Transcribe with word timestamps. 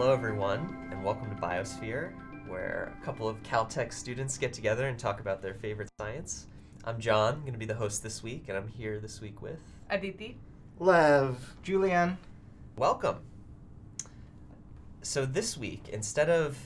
Hello, 0.00 0.14
everyone, 0.14 0.88
and 0.90 1.04
welcome 1.04 1.28
to 1.28 1.36
Biosphere, 1.42 2.14
where 2.48 2.90
a 2.98 3.04
couple 3.04 3.28
of 3.28 3.36
Caltech 3.42 3.92
students 3.92 4.38
get 4.38 4.50
together 4.50 4.88
and 4.88 4.98
talk 4.98 5.20
about 5.20 5.42
their 5.42 5.52
favorite 5.52 5.90
science. 6.00 6.46
I'm 6.84 6.98
John, 6.98 7.34
I'm 7.34 7.40
going 7.40 7.52
to 7.52 7.58
be 7.58 7.66
the 7.66 7.74
host 7.74 8.02
this 8.02 8.22
week, 8.22 8.44
and 8.48 8.56
I'm 8.56 8.66
here 8.66 8.98
this 8.98 9.20
week 9.20 9.42
with. 9.42 9.60
Aditi. 9.90 10.38
Lev. 10.78 11.54
Julian. 11.62 12.16
Welcome. 12.78 13.18
So, 15.02 15.26
this 15.26 15.58
week, 15.58 15.90
instead 15.92 16.30
of 16.30 16.56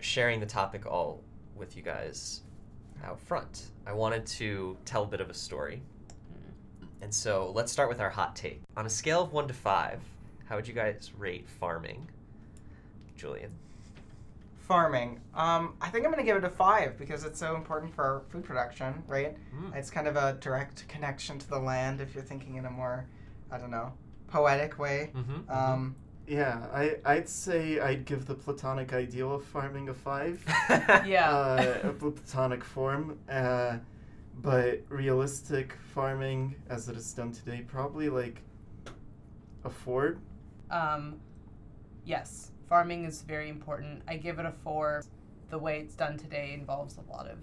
sharing 0.00 0.40
the 0.40 0.46
topic 0.46 0.86
all 0.86 1.22
with 1.54 1.76
you 1.76 1.82
guys 1.82 2.40
out 3.04 3.20
front, 3.20 3.66
I 3.86 3.92
wanted 3.92 4.24
to 4.38 4.78
tell 4.86 5.02
a 5.02 5.08
bit 5.08 5.20
of 5.20 5.28
a 5.28 5.34
story. 5.34 5.82
And 7.02 7.12
so, 7.12 7.52
let's 7.54 7.70
start 7.70 7.90
with 7.90 8.00
our 8.00 8.08
hot 8.08 8.34
take. 8.34 8.62
On 8.78 8.86
a 8.86 8.90
scale 8.90 9.24
of 9.24 9.34
1 9.34 9.48
to 9.48 9.52
5, 9.52 10.00
how 10.46 10.56
would 10.56 10.66
you 10.66 10.72
guys 10.72 11.10
rate 11.18 11.46
farming? 11.46 12.08
Julian. 13.22 13.52
Farming. 14.66 15.20
Um, 15.34 15.74
I 15.80 15.90
think 15.90 16.04
I'm 16.04 16.10
gonna 16.10 16.24
give 16.24 16.36
it 16.36 16.44
a 16.44 16.48
five 16.50 16.98
because 16.98 17.22
it's 17.24 17.38
so 17.38 17.54
important 17.54 17.94
for 17.94 18.22
food 18.30 18.42
production, 18.42 19.02
right? 19.06 19.36
Mm. 19.54 19.76
It's 19.76 19.90
kind 19.90 20.08
of 20.08 20.16
a 20.16 20.36
direct 20.40 20.88
connection 20.88 21.38
to 21.38 21.48
the 21.48 21.58
land 21.58 22.00
if 22.00 22.14
you're 22.14 22.24
thinking 22.24 22.56
in 22.56 22.64
a 22.66 22.70
more, 22.70 23.06
I 23.52 23.58
don't 23.58 23.70
know, 23.70 23.92
poetic 24.28 24.78
way. 24.78 25.10
Mm-hmm, 25.14 25.50
Um, 25.50 25.94
Yeah, 26.26 26.66
I, 26.72 26.96
I'd 27.04 27.28
say 27.28 27.78
I'd 27.80 28.04
give 28.06 28.26
the 28.26 28.34
platonic 28.34 28.92
ideal 28.92 29.34
of 29.34 29.44
farming 29.44 29.88
a 29.88 29.94
five. 29.94 30.42
Yeah. 31.06 31.30
Uh, 31.30 31.88
a 31.90 31.92
platonic 31.92 32.64
form. 32.64 33.18
Uh, 33.30 33.78
but 34.40 34.80
realistic 34.88 35.76
farming, 35.94 36.54
as 36.70 36.88
it 36.88 36.96
is 36.96 37.12
done 37.12 37.30
today, 37.32 37.62
probably 37.68 38.08
like 38.08 38.40
a 39.64 39.70
four. 39.70 40.16
Um, 40.70 41.16
yes, 42.06 42.51
farming 42.72 43.04
is 43.04 43.20
very 43.20 43.50
important. 43.50 44.00
I 44.08 44.16
give 44.16 44.38
it 44.38 44.46
a 44.46 44.50
four. 44.64 45.04
The 45.50 45.58
way 45.58 45.80
it's 45.80 45.94
done 45.94 46.16
today 46.16 46.54
involves 46.54 46.96
a 46.96 47.12
lot 47.12 47.26
of 47.26 47.36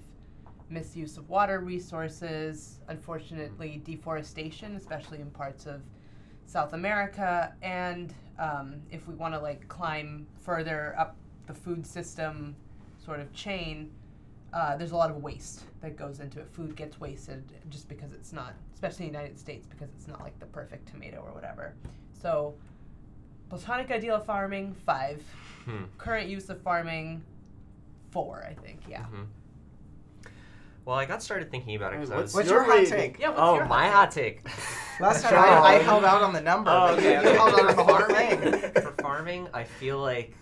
misuse 0.72 1.18
of 1.18 1.30
water 1.30 1.60
resources, 1.60 2.80
unfortunately, 2.88 3.80
deforestation, 3.86 4.76
especially 4.76 5.22
in 5.22 5.30
parts 5.30 5.68
of 5.68 5.84
South 6.48 6.74
America. 6.74 7.54
And 7.62 8.12
um, 8.40 8.78
if 8.90 9.08
we 9.08 9.14
want 9.14 9.36
to 9.36 9.40
like 9.40 9.68
climb 9.68 10.26
further 10.42 10.96
up 10.98 11.16
the 11.46 11.54
food 11.54 11.86
system 11.86 12.56
sort 12.98 13.20
of 13.20 13.32
chain, 13.32 13.92
uh, 14.52 14.78
there's 14.78 14.94
a 14.94 14.98
lot 14.98 15.12
of 15.12 15.18
waste 15.22 15.62
that 15.82 15.96
goes 15.96 16.22
into 16.22 16.40
it. 16.40 16.48
Food 16.52 16.76
gets 16.76 17.00
wasted 17.00 17.44
just 17.70 17.88
because 17.88 18.14
it's 18.14 18.34
not, 18.34 18.56
especially 18.74 19.06
in 19.06 19.14
the 19.14 19.20
United 19.20 19.38
States, 19.38 19.68
because 19.68 19.90
it's 19.96 20.08
not 20.08 20.22
like 20.22 20.40
the 20.40 20.48
perfect 20.48 20.88
tomato 20.88 21.18
or 21.18 21.36
whatever. 21.36 21.76
So, 22.20 22.56
platonic 23.50 23.92
ideal 23.92 24.16
of 24.16 24.26
farming, 24.26 24.76
five. 24.86 25.24
Hmm. 25.66 25.84
Current 25.98 26.30
use 26.30 26.50
of 26.50 26.62
farming, 26.62 27.24
four, 28.12 28.46
I 28.48 28.54
think, 28.54 28.82
yeah. 28.88 29.06
Mhm. 29.12 29.28
Well, 30.86 30.98
I 30.98 31.06
got 31.06 31.22
started 31.22 31.52
thinking 31.52 31.76
about 31.76 31.94
it 31.94 31.98
because 31.98 32.12
I 32.12 32.16
What's 32.16 32.34
was. 32.34 32.36
what's 32.36 32.50
your 32.50 32.66
your 32.66 32.78
hot 32.78 32.88
take? 32.88 33.20
Yeah, 33.20 33.30
what's 33.30 33.42
oh, 33.42 33.56
your 33.56 33.66
my 33.66 33.88
hot 33.88 33.96
hot 33.96 34.12
take. 34.12 34.48
Last 35.00 35.24
time 35.24 35.34
I, 35.38 35.60
I 35.60 35.74
held 35.76 36.04
out 36.04 36.24
on 36.24 36.34
the 36.34 36.42
number. 36.42 36.72
Oh, 36.72 36.96
okay, 36.96 37.16
you, 37.16 37.22
you 37.22 37.28
okay. 37.28 37.38
held 37.38 37.54
out 37.54 37.60
on 37.60 37.76
the 37.76 37.84
farming. 37.84 38.72
For 38.82 38.96
farming, 39.02 39.48
I 39.54 39.64
feel 39.64 40.00
like, 40.00 40.36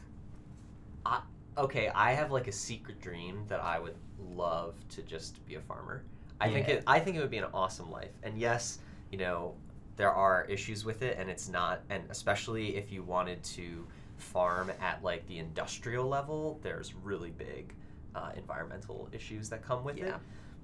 I, 1.05 1.21
okay, 1.57 1.89
I 1.93 2.13
have 2.13 2.31
like 2.31 2.47
a 2.47 2.51
secret 2.51 3.01
dream 3.01 3.43
that 3.49 3.59
I 3.59 3.77
would 3.77 3.95
love 4.33 4.75
to 4.89 5.01
just 5.01 5.45
be 5.45 5.55
a 5.55 5.61
farmer. 5.61 6.03
I 6.39 6.49
think 6.49 6.69
it. 6.69 6.83
I 6.87 6.99
think 6.99 7.17
it 7.17 7.19
would 7.19 7.31
be 7.31 7.39
an 7.39 7.47
awesome 7.53 7.91
life. 7.91 8.11
And 8.23 8.37
yes, 8.37 8.79
you 9.11 9.17
know, 9.17 9.53
there 9.97 10.11
are 10.11 10.45
issues 10.45 10.85
with 10.85 11.01
it, 11.01 11.17
and 11.19 11.29
it's 11.29 11.49
not. 11.49 11.81
And 11.89 12.03
especially 12.09 12.77
if 12.77 12.91
you 12.91 13.03
wanted 13.03 13.43
to 13.43 13.85
farm 14.17 14.71
at 14.81 15.03
like 15.03 15.27
the 15.27 15.39
industrial 15.39 16.07
level, 16.07 16.59
there's 16.63 16.93
really 16.95 17.31
big 17.31 17.73
uh, 18.15 18.31
environmental 18.35 19.09
issues 19.11 19.49
that 19.49 19.63
come 19.63 19.83
with 19.83 19.97
it. 19.97 20.15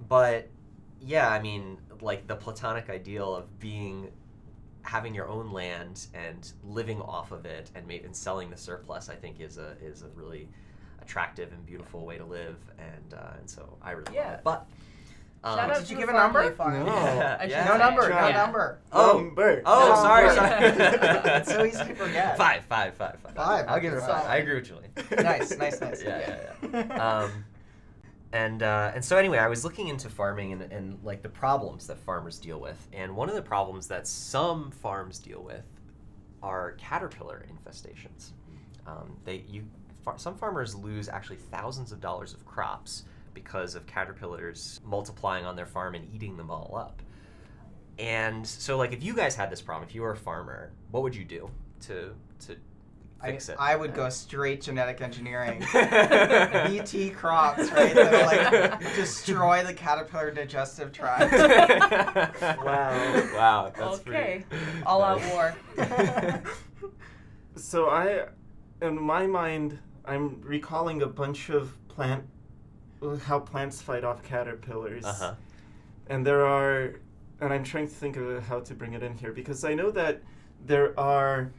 But 0.07 0.49
yeah, 1.01 1.29
I 1.29 1.41
mean, 1.41 1.77
like 2.01 2.27
the 2.27 2.35
platonic 2.35 2.89
ideal 2.89 3.35
of 3.35 3.59
being 3.59 4.11
having 4.83 5.15
your 5.15 5.29
own 5.29 5.51
land 5.51 6.07
and 6.13 6.51
living 6.63 7.01
off 7.01 7.31
of 7.31 7.45
it 7.45 7.71
and 7.75 7.87
maybe 7.87 8.05
and 8.05 8.15
selling 8.15 8.49
the 8.49 8.57
surplus, 8.57 9.09
I 9.09 9.15
think 9.15 9.39
is 9.39 9.57
a 9.57 9.75
is 9.81 10.03
a 10.03 10.07
really 10.09 10.47
attractive 11.01 11.51
and 11.51 11.65
beautiful 11.65 12.05
way 12.05 12.17
to 12.17 12.25
live, 12.25 12.57
and 12.77 13.13
uh, 13.13 13.33
and 13.39 13.49
so 13.49 13.77
I 13.81 13.91
really 13.91 14.15
Yeah. 14.15 14.33
it. 14.33 14.41
But 14.43 14.67
um, 15.43 15.57
Shout 15.57 15.69
out 15.71 15.77
Did 15.79 15.85
to 15.87 15.93
you 15.93 15.99
give 15.99 16.09
a 16.09 16.13
number? 16.13 16.51
Farm. 16.53 16.85
No. 16.85 16.93
Yeah, 16.93 17.43
yeah. 17.45 17.65
No 17.65 17.77
number, 17.77 18.01
no 18.03 18.09
John. 18.09 18.33
number. 18.33 18.79
Oh. 18.91 19.17
Number. 19.19 19.61
Oh, 19.65 19.89
No, 19.89 19.95
sorry, 19.95 20.27
no. 20.27 20.35
sorry. 20.35 21.31
It's 21.39 21.51
so 21.51 21.65
easy 21.65 21.77
to 21.85 21.95
forget. 21.95 22.37
Five, 22.37 22.63
five, 22.65 22.93
five, 22.95 23.17
five. 23.19 23.35
Five, 23.35 23.65
I'll 23.67 23.79
give 23.79 23.93
it 23.93 23.97
a 23.97 24.03
okay, 24.03 24.11
five. 24.11 24.25
I 24.25 24.37
agree 24.37 24.55
with 24.55 24.65
Julie. 24.65 24.87
Nice, 25.23 25.57
nice, 25.57 25.81
nice. 25.81 26.01
yeah, 26.05 26.39
yeah, 26.61 26.83
yeah. 26.87 27.19
um, 27.23 27.45
and 28.31 28.63
uh, 28.63 28.91
and 28.95 29.03
so 29.03 29.17
anyway, 29.17 29.37
I 29.37 29.47
was 29.47 29.63
looking 29.63 29.89
into 29.89 30.09
farming 30.09 30.53
and, 30.53 30.61
and 30.71 30.97
like 31.03 31.21
the 31.21 31.29
problems 31.29 31.87
that 31.87 31.97
farmers 31.99 32.39
deal 32.39 32.59
with, 32.59 32.87
and 32.93 33.15
one 33.15 33.29
of 33.29 33.35
the 33.35 33.41
problems 33.41 33.87
that 33.87 34.07
some 34.07 34.71
farms 34.71 35.19
deal 35.19 35.43
with 35.43 35.63
are 36.41 36.71
caterpillar 36.73 37.45
infestations. 37.51 38.31
Um, 38.87 39.17
they 39.23 39.43
you 39.47 39.63
far, 40.03 40.17
some 40.17 40.35
farmers 40.35 40.73
lose 40.73 41.09
actually 41.09 41.37
thousands 41.37 41.91
of 41.91 42.01
dollars 42.01 42.33
of 42.33 42.45
crops 42.45 43.03
because 43.33 43.75
of 43.75 43.85
caterpillars 43.87 44.79
multiplying 44.85 45.45
on 45.45 45.55
their 45.55 45.65
farm 45.65 45.95
and 45.95 46.07
eating 46.13 46.37
them 46.37 46.49
all 46.51 46.75
up. 46.77 47.01
And 47.99 48.45
so, 48.45 48.77
like, 48.77 48.91
if 48.93 49.03
you 49.03 49.13
guys 49.15 49.35
had 49.35 49.51
this 49.51 49.61
problem, 49.61 49.87
if 49.87 49.93
you 49.93 50.01
were 50.01 50.11
a 50.11 50.17
farmer, 50.17 50.71
what 50.91 51.03
would 51.03 51.15
you 51.15 51.23
do 51.25 51.49
to 51.81 52.13
to 52.47 52.55
I, 53.21 53.31
fix 53.31 53.49
it? 53.49 53.55
I 53.59 53.75
would 53.75 53.93
go 53.93 54.09
straight 54.09 54.61
genetic 54.61 54.99
engineering. 54.99 55.59
BT 56.67 57.11
crops, 57.11 57.71
right? 57.71 57.93
That'll 57.93 58.25
like 58.25 58.79
destroy 58.95 59.63
the 59.63 59.73
caterpillar 59.73 60.31
digestive 60.31 60.91
tract. 60.91 61.31
Wow. 62.41 63.29
Wow. 63.35 63.71
That's 63.77 63.99
Okay. 63.99 64.43
pretty- 64.49 64.83
All 64.85 65.01
out 65.03 65.21
war. 65.31 65.55
So 67.55 67.89
I, 67.89 68.25
in 68.81 68.99
my 69.01 69.27
mind, 69.27 69.79
I'm 70.05 70.41
recalling 70.41 71.01
a 71.03 71.07
bunch 71.07 71.49
of 71.49 71.75
plant, 71.87 72.23
how 73.25 73.39
plants 73.39 73.81
fight 73.81 74.03
off 74.03 74.23
caterpillars. 74.23 75.05
Uh-huh. 75.05 75.33
And 76.07 76.25
there 76.25 76.45
are, 76.45 76.95
and 77.39 77.53
I'm 77.53 77.63
trying 77.63 77.87
to 77.87 77.93
think 77.93 78.17
of 78.17 78.43
how 78.47 78.59
to 78.61 78.73
bring 78.73 78.93
it 78.93 79.03
in 79.03 79.17
here 79.17 79.31
because 79.31 79.63
I 79.63 79.73
know 79.73 79.91
that 79.91 80.21
there 80.65 80.97
are 80.99 81.51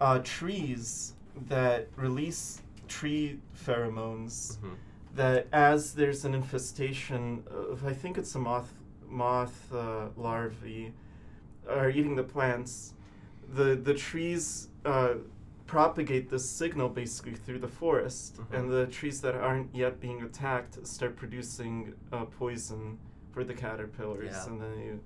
uh, 0.00 0.20
trees 0.24 1.12
that 1.48 1.88
release 1.96 2.60
tree 2.88 3.38
pheromones 3.56 4.58
Mhm. 4.58 4.74
that 5.14 5.46
as 5.52 5.94
there's 5.94 6.24
an 6.24 6.34
infestation 6.34 7.44
of, 7.50 7.86
I 7.86 7.92
think 7.92 8.18
it's 8.18 8.34
a 8.34 8.38
moth, 8.38 8.72
moth 9.08 9.72
uh, 9.72 10.08
larvae, 10.16 10.92
are 11.68 11.90
eating 11.90 12.16
the 12.16 12.24
plants, 12.24 12.94
the 13.54 13.76
the 13.76 13.94
trees 13.94 14.68
uh, 14.84 15.14
propagate 15.76 16.28
this 16.28 16.46
signal 16.50 16.90
basically 16.90 17.34
through 17.34 17.58
the 17.58 17.74
forest, 17.82 18.36
Mhm. 18.36 18.52
and 18.58 18.70
the 18.70 18.86
trees 18.88 19.22
that 19.22 19.34
aren't 19.34 19.74
yet 19.74 20.00
being 20.00 20.20
attacked 20.20 20.86
start 20.86 21.16
producing 21.16 21.94
uh, 22.12 22.26
poison 22.26 22.98
for 23.32 23.42
the 23.42 23.54
caterpillars, 23.54 24.34
Yeah. 24.34 24.46
and 24.48 24.60
then 24.60 24.78
you 24.86 25.00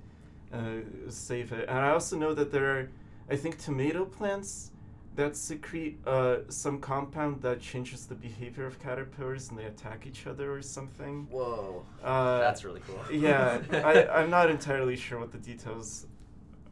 uh, 0.52 1.10
save 1.10 1.52
it. 1.52 1.68
And 1.68 1.78
I 1.78 1.90
also 1.90 2.16
know 2.18 2.32
that 2.34 2.50
there 2.50 2.68
are, 2.78 2.88
I 3.30 3.36
think, 3.36 3.58
tomato 3.58 4.04
plants 4.04 4.72
that 5.14 5.36
secrete 5.36 5.96
uh, 6.06 6.38
some 6.48 6.80
compound 6.80 7.42
that 7.42 7.60
changes 7.60 8.06
the 8.06 8.14
behavior 8.16 8.66
of 8.66 8.74
caterpillars, 8.80 9.48
and 9.50 9.56
they 9.58 9.66
attack 9.66 10.04
each 10.04 10.26
other 10.26 10.52
or 10.52 10.62
something. 10.62 11.26
Whoa. 11.30 11.84
Uh, 12.02 12.38
That's 12.40 12.64
really 12.64 12.80
cool. 12.86 13.00
yeah, 13.12 13.60
I, 13.70 14.06
I'm 14.18 14.30
not 14.30 14.50
entirely 14.50 14.96
sure 14.96 15.18
what 15.20 15.30
the 15.30 15.38
details 15.52 16.06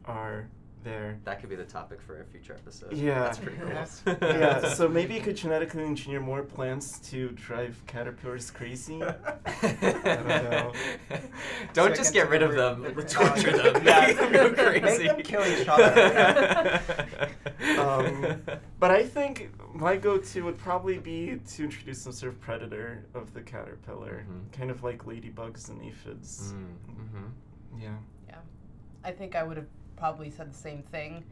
are 0.05 0.47
there. 0.85 1.17
That 1.25 1.41
could 1.41 1.49
be 1.49 1.55
the 1.57 1.65
topic 1.65 1.99
for 2.01 2.21
a 2.21 2.23
future 2.23 2.53
episode. 2.53 2.93
Yeah. 2.93 3.19
That's 3.23 3.39
pretty 3.39 3.57
cool. 3.57 3.67
Yes. 3.69 4.01
yeah, 4.21 4.69
so 4.73 4.87
maybe 4.87 5.15
you 5.15 5.19
could 5.19 5.35
genetically 5.35 5.83
engineer 5.83 6.21
more 6.21 6.43
plants 6.43 6.99
to 7.09 7.29
drive 7.31 7.81
caterpillars 7.87 8.49
crazy. 8.51 8.99
don't 9.61 9.81
know. 10.27 10.71
Don't 11.73 11.89
Second 11.89 11.95
just 11.95 12.13
get 12.13 12.29
rid 12.29 12.43
of 12.43 12.53
them. 12.53 12.83
root. 12.83 13.09
Torture 13.09 13.51
them. 13.57 13.83
Yeah. 13.85 14.07
Make 14.07 14.17
them 14.17 14.31
go 14.31 14.47
Make 14.51 14.83
crazy. 14.83 15.07
them 15.07 15.21
kill 15.23 15.45
each 15.45 15.67
other. 15.67 16.81
Um, 17.79 18.41
but 18.79 18.91
I 18.91 19.03
think 19.03 19.49
my 19.73 19.97
go-to 19.97 20.41
would 20.43 20.57
probably 20.57 20.99
be 20.99 21.39
to 21.55 21.63
introduce 21.63 22.01
some 22.01 22.13
sort 22.13 22.31
of 22.33 22.39
predator 22.39 23.05
of 23.13 23.33
the 23.33 23.41
caterpillar, 23.41 24.25
Mhm. 24.29 24.51
kind 24.57 24.69
of 24.71 24.83
like 24.83 25.03
ladybugs 25.05 25.69
and 25.69 25.81
aphids. 25.81 26.53
Mm, 26.53 26.75
mhm. 26.95 27.31
Yeah. 27.81 27.97
Yeah. 28.29 28.37
I 29.03 29.11
think 29.11 29.35
I 29.35 29.43
would 29.43 29.57
have 29.57 29.67
probably 29.97 30.29
said 30.29 30.51
the 30.51 30.57
same 30.57 30.83
thing. 30.83 31.23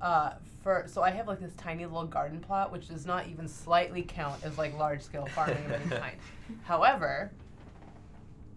Uh, 0.00 0.32
for 0.62 0.84
so 0.86 1.02
I 1.02 1.10
have 1.10 1.28
like 1.28 1.40
this 1.40 1.54
tiny 1.56 1.84
little 1.84 2.06
garden 2.06 2.40
plot, 2.40 2.72
which 2.72 2.88
does 2.88 3.06
not 3.06 3.28
even 3.28 3.48
slightly 3.48 4.02
count 4.02 4.42
as 4.44 4.58
like 4.58 4.76
large 4.78 5.02
scale 5.02 5.26
farming 5.26 5.64
of 5.64 5.72
any 5.72 5.90
kind. 6.00 6.16
However, 6.64 7.32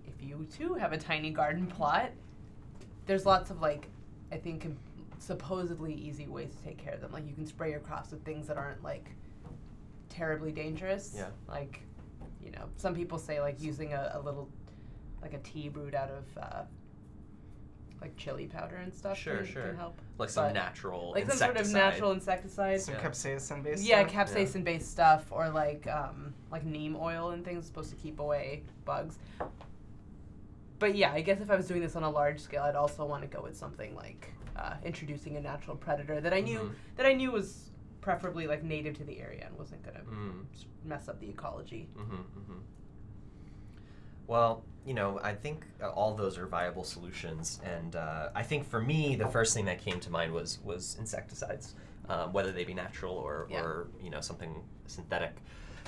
if 0.07 0.27
you 0.27 0.47
too 0.56 0.73
have 0.75 0.94
a 0.94 0.97
tiny 0.97 1.29
garden 1.31 1.67
plot, 1.67 2.12
there's 3.06 3.25
lots 3.25 3.51
of 3.51 3.62
like, 3.62 3.88
I 4.31 4.38
think 4.38 4.67
supposedly 5.19 5.94
easy 5.94 6.27
ways 6.27 6.51
to 6.56 6.63
take 6.63 6.77
care 6.77 6.94
of 6.94 7.01
them. 7.01 7.12
Like 7.12 7.27
you 7.27 7.33
can 7.33 7.45
spray 7.45 7.71
your 7.71 7.79
crops 7.79 8.12
with 8.12 8.23
things 8.23 8.47
that 8.47 8.57
aren't 8.57 8.83
like 8.83 9.09
terribly 10.09 10.51
dangerous. 10.51 11.13
Yeah. 11.15 11.27
Like, 11.47 11.81
you 12.44 12.51
know, 12.51 12.65
some 12.77 12.95
people 12.95 13.17
say 13.17 13.39
like 13.41 13.62
using 13.62 13.94
a, 13.94 14.13
a 14.15 14.19
little, 14.19 14.50
like 15.21 15.33
a 15.33 15.39
tea 15.39 15.69
brewed 15.69 15.95
out 15.95 16.09
of, 16.09 16.38
uh, 16.38 16.63
like 18.01 18.15
chili 18.18 18.45
powder 18.47 18.75
and 18.75 18.94
stuff 18.94 19.18
Sure, 19.18 19.38
can, 19.38 19.45
sure. 19.45 19.68
can 19.68 19.77
help. 19.77 20.00
Like 20.18 20.30
some 20.30 20.45
But- 20.45 20.53
natural 20.53 21.12
Like 21.13 21.27
some 21.27 21.38
sort 21.38 21.51
of 21.51 21.57
insecticide. 21.57 21.92
natural 21.92 22.12
insecticide. 22.12 22.81
Some 22.81 22.95
Yeah. 22.95 23.01
capsaicin 23.01 23.63
based. 23.63 23.83
Yeah, 23.83 24.07
stuff? 24.07 24.27
capsaicin 24.30 24.63
based 24.63 24.92
stuff 24.92 25.31
or 25.31 25.50
like 25.50 25.88
um, 25.88 26.33
like 26.51 26.63
neem 26.65 26.95
oil 26.95 27.31
and 27.31 27.44
things 27.44 27.65
supposed 27.65 27.89
to 27.89 27.95
keep 27.95 28.19
away 28.19 28.63
bugs. 28.86 29.18
But 30.77 30.95
yeah, 30.95 31.12
I 31.13 31.21
guess 31.21 31.39
if 31.42 31.50
I 31.50 31.56
was 31.56 31.68
doing 31.68 31.81
this 31.81 31.95
on 31.95 32.03
a 32.03 32.09
large 32.09 32.39
scale, 32.39 32.63
I'd 32.63 32.75
also 32.75 33.06
want 33.06 33.21
to 33.24 33.27
go 33.27 33.42
with 33.42 33.56
something 33.57 33.95
like 33.95 34.33
uh, 34.57 34.75
introducing 34.83 35.36
a 35.38 35.41
natural 35.41 35.75
predator 35.75 36.19
that 36.21 36.33
I 36.33 36.39
knew 36.41 36.59
Mhm. 36.59 36.71
that 36.98 37.06
I 37.06 37.13
knew 37.13 37.31
was 37.31 37.71
preferably 38.01 38.45
like 38.48 38.63
native 38.63 38.95
to 38.98 39.03
the 39.03 39.19
area 39.19 39.45
and 39.48 39.57
wasn't 39.57 39.81
gonna 39.83 40.01
Mm. 40.01 40.45
s- 40.53 40.65
mess 40.83 41.07
up 41.09 41.19
the 41.19 41.27
ecology. 41.30 41.89
Mm-hmm, 41.98 42.15
mm-hmm. 42.15 42.59
Well, 44.27 44.63
you 44.86 44.94
know, 44.94 45.20
I 45.24 45.34
think 45.34 45.66
uh, 45.82 45.90
all 45.90 46.14
those 46.16 46.38
are 46.38 46.46
viable 46.46 46.84
solutions, 46.84 47.60
and 47.64 47.96
uh, 47.96 48.30
I 48.36 48.44
think 48.44 48.70
for 48.70 48.80
me, 48.80 49.16
the 49.16 49.28
first 49.28 49.54
thing 49.54 49.66
that 49.66 49.80
came 49.80 50.00
to 50.02 50.10
mind 50.12 50.32
was 50.32 50.60
was 50.64 50.96
insecticides, 51.00 51.74
um, 52.10 52.32
whether 52.34 52.52
they 52.52 52.64
be 52.64 52.74
natural 52.74 53.16
or, 53.16 53.48
Yeah. 53.50 53.62
or 53.62 53.88
you 54.02 54.10
know 54.12 54.22
something 54.22 54.64
synthetic. 54.86 55.34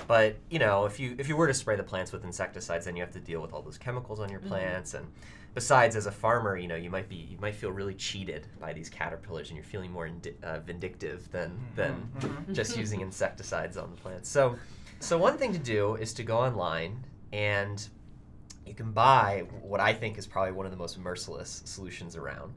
But 0.06 0.36
you 0.50 0.58
know, 0.58 0.84
if 0.84 0.98
you 0.98 1.14
if 1.18 1.28
you 1.28 1.36
were 1.36 1.46
to 1.46 1.54
spray 1.54 1.76
the 1.76 1.82
plants 1.82 2.12
with 2.12 2.24
insecticides, 2.24 2.84
then 2.86 2.96
you 2.96 3.02
have 3.02 3.12
to 3.12 3.20
deal 3.20 3.40
with 3.40 3.52
all 3.52 3.62
those 3.62 3.78
chemicals 3.78 4.18
on 4.20 4.28
your 4.30 4.40
Mhm. 4.40 4.48
plants, 4.48 4.94
and 4.94 5.06
besides, 5.54 5.94
as 5.96 6.06
a 6.06 6.12
farmer, 6.12 6.56
you 6.56 6.66
know, 6.68 6.76
you 6.76 6.90
might 6.90 7.08
be 7.08 7.16
you 7.16 7.38
might 7.38 7.54
feel 7.54 7.70
really 7.70 7.94
cheated 7.94 8.46
by 8.60 8.72
these 8.72 8.88
caterpillars, 8.88 9.48
and 9.50 9.56
you're 9.56 9.64
feeling 9.64 9.92
more 9.92 10.06
indi- 10.06 10.36
uh, 10.42 10.58
vindictive 10.60 11.30
than 11.30 11.60
than 11.76 12.08
Mhm. 12.16 12.52
just 12.52 12.76
using 12.84 13.00
insecticides 13.00 13.76
on 13.76 13.90
the 13.90 13.96
plants. 13.96 14.28
So, 14.28 14.56
so 14.98 15.16
one 15.18 15.38
thing 15.38 15.52
to 15.52 15.58
do 15.58 15.94
is 15.96 16.12
to 16.14 16.24
go 16.24 16.38
online 16.38 17.04
and 17.32 17.88
you 18.68 18.74
can 18.74 18.92
buy 18.92 19.44
what 19.62 19.80
I 19.80 19.92
think 19.92 20.18
is 20.18 20.26
probably 20.26 20.52
one 20.52 20.66
of 20.66 20.72
the 20.72 20.78
most 20.78 20.98
merciless 20.98 21.62
solutions 21.64 22.16
around, 22.16 22.52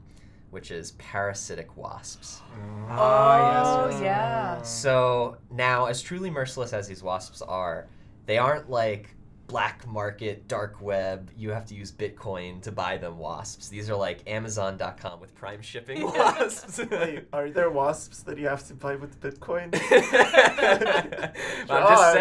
which 0.50 0.70
is 0.70 0.92
parasitic 0.92 1.76
wasps. 1.76 2.40
Ah, 2.88 3.84
oh, 3.84 3.86
yes, 3.86 3.94
yes. 3.94 4.02
yeah. 4.02 4.62
So 4.62 5.38
now, 5.50 5.86
as 5.86 6.02
truly 6.02 6.30
merciless 6.30 6.72
as 6.72 6.86
these 6.86 7.02
wasps 7.02 7.42
are, 7.42 7.86
they 8.26 8.38
aren't 8.38 8.70
like 8.70 9.14
black 9.52 9.86
market, 9.86 10.48
dark 10.48 10.80
web, 10.80 11.30
you 11.36 11.50
have 11.50 11.66
to 11.66 11.74
use 11.74 11.92
Bitcoin 11.92 12.62
to 12.62 12.72
buy 12.72 12.96
them 12.96 13.18
wasps. 13.18 13.68
These 13.68 13.90
are 13.90 13.94
like 13.94 14.20
Amazon.com 14.26 15.20
with 15.20 15.34
prime 15.34 15.60
shipping 15.60 16.02
wasps. 16.06 16.80
Wait, 16.90 17.26
are 17.34 17.50
there 17.50 17.68
wasps 17.70 18.22
that 18.22 18.38
you 18.38 18.48
have 18.48 18.66
to 18.68 18.74
buy 18.74 18.96
with 18.96 19.20
Bitcoin? 19.20 19.68
I'm 21.70 21.86
just 21.92 22.12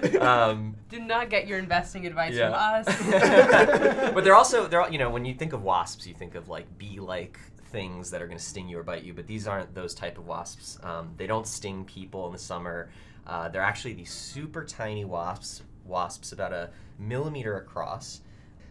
saying. 0.00 0.16
um, 0.20 0.76
Do 0.88 0.98
not 1.00 1.28
get 1.28 1.46
your 1.46 1.58
investing 1.58 2.06
advice 2.06 2.32
Yeah. 2.32 2.46
from 2.50 2.86
us. 2.88 4.12
but 4.14 4.24
they're 4.24 4.34
also 4.34 4.66
they're 4.66 4.80
all- 4.80 4.90
you 4.90 4.98
know 4.98 5.10
when 5.10 5.26
you 5.26 5.34
think 5.34 5.52
of 5.52 5.62
wasps, 5.62 6.06
you 6.06 6.14
think 6.14 6.34
of 6.36 6.48
like 6.48 6.66
bee-like 6.78 7.38
things 7.70 8.10
that 8.12 8.22
are 8.22 8.26
going 8.26 8.38
to 8.38 8.44
sting 8.44 8.66
you 8.66 8.78
or 8.78 8.82
bite 8.82 9.02
you. 9.02 9.12
But 9.12 9.26
these 9.26 9.46
aren't 9.46 9.74
those 9.74 9.94
type 9.94 10.16
of 10.16 10.26
wasps. 10.26 10.78
Um, 10.82 11.10
they 11.18 11.26
don't 11.26 11.46
sting 11.46 11.84
people 11.84 12.24
in 12.26 12.32
the 12.32 12.38
summer. 12.38 12.88
Uh, 13.26 13.48
they're 13.48 13.62
actually 13.62 13.94
these 13.94 14.10
super 14.12 14.64
tiny 14.64 15.04
wasps, 15.04 15.62
wasps 15.84 16.32
about 16.32 16.52
a 16.52 16.70
millimeter 16.98 17.56
across. 17.58 18.20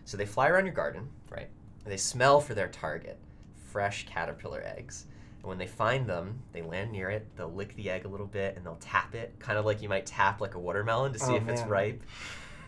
So 0.06 0.18
they 0.18 0.26
fly 0.26 0.48
around 0.50 0.66
your 0.66 0.74
garden, 0.74 1.10
right? 1.30 1.50
They 1.86 1.98
smell 1.98 2.40
for 2.40 2.54
their 2.54 2.68
target, 2.68 3.20
fresh 3.72 4.06
caterpillar 4.08 4.64
eggs. 4.64 5.06
And 5.40 5.50
when 5.50 5.58
they 5.58 5.68
find 5.68 6.08
them, 6.08 6.40
they 6.54 6.62
land 6.62 6.92
near 6.92 7.10
it. 7.10 7.28
They'll 7.36 7.52
lick 7.52 7.76
the 7.76 7.90
egg 7.90 8.06
a 8.06 8.08
little 8.08 8.26
bit 8.28 8.56
and 8.56 8.66
they'll 8.66 8.78
tap 8.80 9.14
it, 9.14 9.36
kind 9.40 9.58
of 9.60 9.66
like 9.66 9.82
you 9.82 9.90
might 9.90 10.06
tap 10.06 10.42
like 10.42 10.56
a 10.56 10.60
watermelon 10.60 11.14
to 11.14 11.20
see 11.20 11.34
Oh, 11.34 11.36
if 11.36 11.48
it's 11.50 11.62
ripe. 11.64 12.02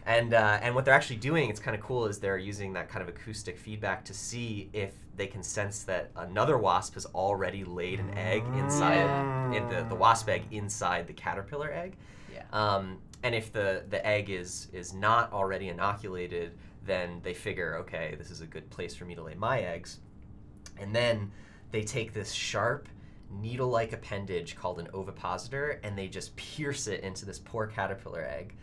And 0.08 0.34
uh, 0.34 0.60
and 0.62 0.74
what 0.74 0.86
they're 0.86 0.94
actually 0.94 1.18
doing, 1.18 1.50
it's 1.50 1.60
kind 1.60 1.76
of 1.76 1.84
cool, 1.84 2.06
is 2.06 2.18
they're 2.18 2.38
using 2.38 2.72
that 2.74 2.88
kind 2.88 3.04
of 3.04 3.10
acoustic 3.10 3.58
feedback 3.58 4.06
to 4.06 4.14
see 4.14 4.70
if 4.72 4.94
they 5.18 5.28
can 5.28 5.44
sense 5.44 5.84
that 5.84 6.12
another 6.16 6.58
wasp 6.58 6.94
has 6.94 7.06
already 7.08 7.66
laid 7.66 8.00
an 8.00 8.18
egg 8.18 8.44
inside 8.56 9.54
in 9.54 9.68
the, 9.68 9.86
the 9.90 9.96
wasp 9.96 10.30
egg 10.30 10.44
inside 10.52 11.08
the 11.08 11.14
caterpillar 11.14 11.74
egg. 11.74 11.98
Yeah. 12.34 12.44
Um, 12.54 13.00
and 13.24 13.36
if 13.36 13.52
the, 13.52 13.84
the 13.90 14.06
egg 14.08 14.30
is 14.30 14.70
is 14.72 14.94
not 14.94 15.34
already 15.34 15.68
inoculated, 15.68 16.58
then 16.86 17.20
they 17.22 17.34
figure, 17.34 17.76
okay, 17.80 18.16
this 18.18 18.32
is 18.32 18.40
a 18.40 18.48
good 18.48 18.70
place 18.70 18.96
for 18.96 19.04
me 19.04 19.14
to 19.14 19.24
lay 19.24 19.36
my 19.36 19.60
eggs. 19.60 20.00
And 20.80 20.96
then 20.96 21.32
they 21.72 21.84
take 21.84 22.14
this 22.14 22.32
sharp 22.32 22.88
needle-like 23.30 23.92
appendage 23.92 24.56
called 24.56 24.80
an 24.80 24.88
ovipositor, 24.94 25.82
and 25.84 25.98
they 25.98 26.08
just 26.08 26.34
pierce 26.38 26.88
it 26.88 27.02
into 27.02 27.26
this 27.26 27.40
poor 27.40 27.68
caterpillar 27.68 28.24
egg, 28.24 28.56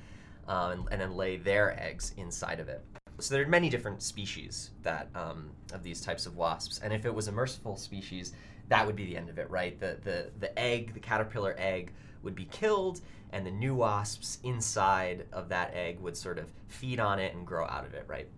um, 0.49 0.70
and, 0.70 0.88
and 0.93 1.00
then 1.00 1.17
lay 1.17 1.37
their 1.37 1.79
eggs 1.81 2.14
inside 2.17 2.61
of 2.61 2.69
it. 2.69 2.85
So 3.20 3.35
there 3.35 3.44
are 3.44 3.49
many 3.49 3.70
different 3.70 4.02
species 4.02 4.70
that 4.82 5.08
um, 5.14 5.50
of 5.73 5.82
these 5.82 6.00
types 6.00 6.26
of 6.26 6.37
wasps, 6.37 6.81
and 6.82 6.93
if 6.93 7.06
it 7.06 7.14
was 7.14 7.29
a 7.29 7.32
merciful 7.32 7.76
species, 7.76 8.32
that 8.69 8.85
would 8.85 8.96
be 8.96 9.05
the 9.06 9.17
end 9.17 9.29
of 9.29 9.38
it, 9.38 9.49
right? 9.50 9.79
The 9.79 9.99
the 10.02 10.31
the 10.41 10.58
egg, 10.58 10.94
the 10.94 11.00
caterpillar 11.00 11.55
egg, 11.58 11.93
would 12.23 12.35
be 12.35 12.46
killed, 12.46 13.00
and 13.32 13.46
the 13.46 13.50
new 13.50 13.75
wasps 13.75 14.38
inside 14.43 15.26
of 15.32 15.49
that 15.50 15.73
egg 15.75 16.00
would 16.00 16.17
sort 16.17 16.38
of 16.38 16.46
feed 16.69 16.99
on 16.99 17.19
it 17.19 17.35
and 17.35 17.46
grow 17.46 17.67
out 17.67 17.87
of 17.87 17.94
it, 17.94 18.05
right? 18.08 18.29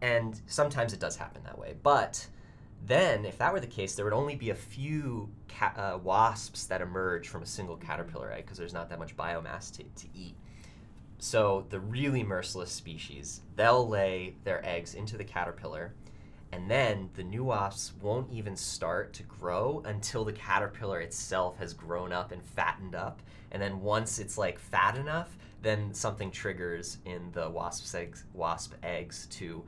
And 0.00 0.40
sometimes 0.46 0.92
it 0.92 1.00
does 1.00 1.16
happen 1.16 1.42
that 1.44 1.58
way, 1.58 1.74
but 1.82 2.26
then 2.84 3.24
if 3.24 3.38
that 3.38 3.52
were 3.52 3.60
the 3.60 3.66
case, 3.66 3.94
there 3.94 4.04
would 4.04 4.14
only 4.14 4.34
be 4.34 4.50
a 4.50 4.54
few 4.54 5.30
ca- 5.48 5.74
uh, 5.76 5.98
wasps 5.98 6.66
that 6.66 6.80
emerge 6.80 7.28
from 7.28 7.42
a 7.42 7.46
single 7.46 7.76
caterpillar 7.76 8.32
egg 8.32 8.44
because 8.44 8.58
there's 8.58 8.72
not 8.72 8.88
that 8.90 8.98
much 8.98 9.16
biomass 9.16 9.70
to, 9.76 9.84
to 9.84 10.08
eat. 10.14 10.36
So 11.18 11.66
the 11.70 11.78
really 11.78 12.24
merciless 12.24 12.72
species, 12.72 13.42
they'll 13.54 13.88
lay 13.88 14.34
their 14.42 14.66
eggs 14.66 14.94
into 14.94 15.16
the 15.16 15.24
caterpillar, 15.24 15.94
and 16.50 16.68
then 16.68 17.10
the 17.14 17.22
new 17.22 17.44
wasps 17.44 17.92
won't 18.02 18.30
even 18.32 18.56
start 18.56 19.12
to 19.14 19.22
grow 19.22 19.82
until 19.86 20.24
the 20.24 20.32
caterpillar 20.32 21.00
itself 21.00 21.56
has 21.58 21.72
grown 21.72 22.12
up 22.12 22.32
and 22.32 22.42
fattened 22.42 22.96
up. 22.96 23.22
And 23.52 23.62
then 23.62 23.80
once 23.80 24.18
it's 24.18 24.36
like 24.36 24.58
fat 24.58 24.96
enough, 24.96 25.38
then 25.62 25.94
something 25.94 26.30
triggers 26.30 26.98
in 27.04 27.30
the 27.32 27.48
wasp's 27.48 27.94
eggs, 27.94 28.24
wasp 28.34 28.74
eggs 28.82 29.26
to, 29.30 29.64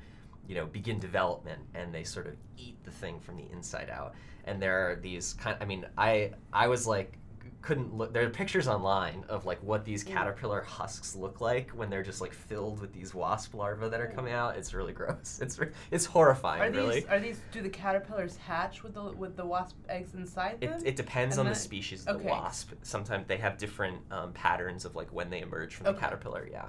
you 0.49 0.55
know, 0.55 0.67
begin 0.67 0.99
development, 0.99 1.61
and 1.75 1.95
they 1.95 2.05
sort 2.05 2.27
of 2.27 2.35
eat 2.57 2.83
the 2.85 2.91
thing 2.91 3.21
from 3.21 3.37
the 3.37 3.45
inside 3.53 3.91
out. 3.91 4.15
And 4.45 4.61
there 4.61 4.91
are 4.91 4.97
these 4.97 5.35
kind. 5.35 5.57
I 5.61 5.65
mean, 5.65 5.87
I 5.97 6.33
I 6.53 6.69
was 6.69 6.87
like 6.87 7.19
couldn't 7.65 7.95
look 7.95 8.13
there 8.13 8.27
are 8.27 8.31
pictures 8.31 8.69
online 8.69 9.25
of 9.31 9.47
like 9.47 9.59
what 9.63 9.87
these 9.87 10.05
caterpillar 10.05 10.61
husks 10.61 11.17
look 11.17 11.41
like 11.41 11.71
when 11.71 11.89
they're 11.89 12.03
just 12.03 12.21
like 12.21 12.35
filled 12.35 12.79
with 12.79 12.93
these 12.93 13.15
wasp 13.15 13.55
larvae 13.55 13.89
that 13.89 14.03
are 14.03 14.07
coming 14.07 14.35
out 14.35 14.55
it's 14.55 14.75
really 14.75 14.93
gross 14.93 15.39
it's 15.43 15.59
re- 15.59 15.71
it's 15.91 16.05
horrifying 16.05 16.61
Are 16.61 16.71
these 16.71 16.77
really 16.77 17.07
are 17.09 17.19
these 17.19 17.41
do 17.53 17.63
the 17.63 17.71
caterpillars 17.71 18.37
hatch 18.37 18.83
with 18.83 18.93
the 18.93 19.05
with 19.05 19.35
the 19.37 19.47
wasp 19.47 19.77
eggs 19.89 20.13
inside 20.13 20.59
it, 20.61 20.69
them? 20.69 20.83
it 20.85 20.95
depends 20.95 21.39
And 21.39 21.47
on 21.47 21.53
the 21.55 21.59
species 21.59 22.05
of 22.07 22.17
okay. 22.17 22.25
the 22.25 22.31
wasp 22.31 22.73
sometimes 22.83 23.27
they 23.29 23.39
have 23.39 23.57
different 23.57 23.99
um, 24.11 24.35
patterns 24.35 24.85
of 24.85 24.95
like 24.95 25.11
when 25.11 25.31
they 25.31 25.41
emerge 25.41 25.75
from 25.75 25.87
the 25.87 25.95
caterpillar 25.95 26.47
yeah 26.51 26.67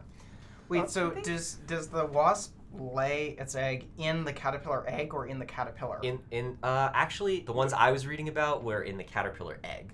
Wait, 0.67 0.89
so 0.89 1.11
does 1.11 1.55
does 1.67 1.89
the 1.89 2.05
wasp 2.05 2.55
lay 2.79 3.35
its 3.39 3.55
egg 3.55 3.87
in 3.97 4.23
the 4.23 4.33
caterpillar 4.33 4.83
egg 4.87 5.13
or 5.13 5.27
in 5.27 5.39
the 5.39 5.45
caterpillar? 5.45 5.99
in 6.03 6.19
in 6.31 6.57
uh, 6.63 6.89
actually 6.93 7.41
the 7.41 7.53
ones 7.53 7.73
i 7.73 7.91
was 7.91 8.05
reading 8.07 8.27
about 8.29 8.63
were 8.63 8.81
in 8.83 8.97
the 8.97 9.03
caterpillar 9.03 9.57
egg 9.63 9.91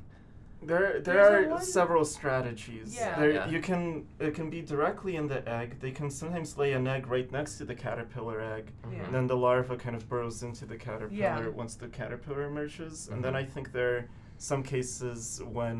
There, 0.64 1.00
there 1.00 1.02
There's 1.02 1.52
are 1.52 1.66
several 1.66 2.06
strategies. 2.06 2.94
Yeah. 2.96 3.20
There, 3.20 3.32
Yeah. 3.32 3.50
You 3.50 3.60
can 3.62 4.06
it 4.20 4.36
can 4.36 4.50
be 4.52 4.62
directly 4.62 5.16
in 5.16 5.26
the 5.28 5.42
egg. 5.50 5.80
They 5.80 5.90
can 6.00 6.10
sometimes 6.12 6.56
lay 6.56 6.74
an 6.74 6.86
egg 6.88 7.08
right 7.08 7.30
next 7.32 7.58
to 7.60 7.66
the 7.66 7.74
caterpillar 7.74 8.40
egg, 8.56 8.66
Yeah. 8.92 9.04
and 9.06 9.12
then 9.16 9.26
the 9.26 9.36
larva 9.46 9.76
kind 9.76 9.96
of 9.96 10.04
burrows 10.08 10.44
into 10.44 10.66
the 10.68 10.78
caterpillar 10.78 11.44
Yeah. 11.50 11.62
once 11.62 11.74
the 11.84 11.88
caterpillar 11.88 12.44
emerges. 12.52 13.10
And 13.12 13.24
then 13.26 13.34
Mhm. 13.34 13.38
I 13.44 13.46
think 13.54 13.72
there 13.72 13.92
are 13.98 14.06
some 14.38 14.62
cases 14.62 15.42
when 15.60 15.78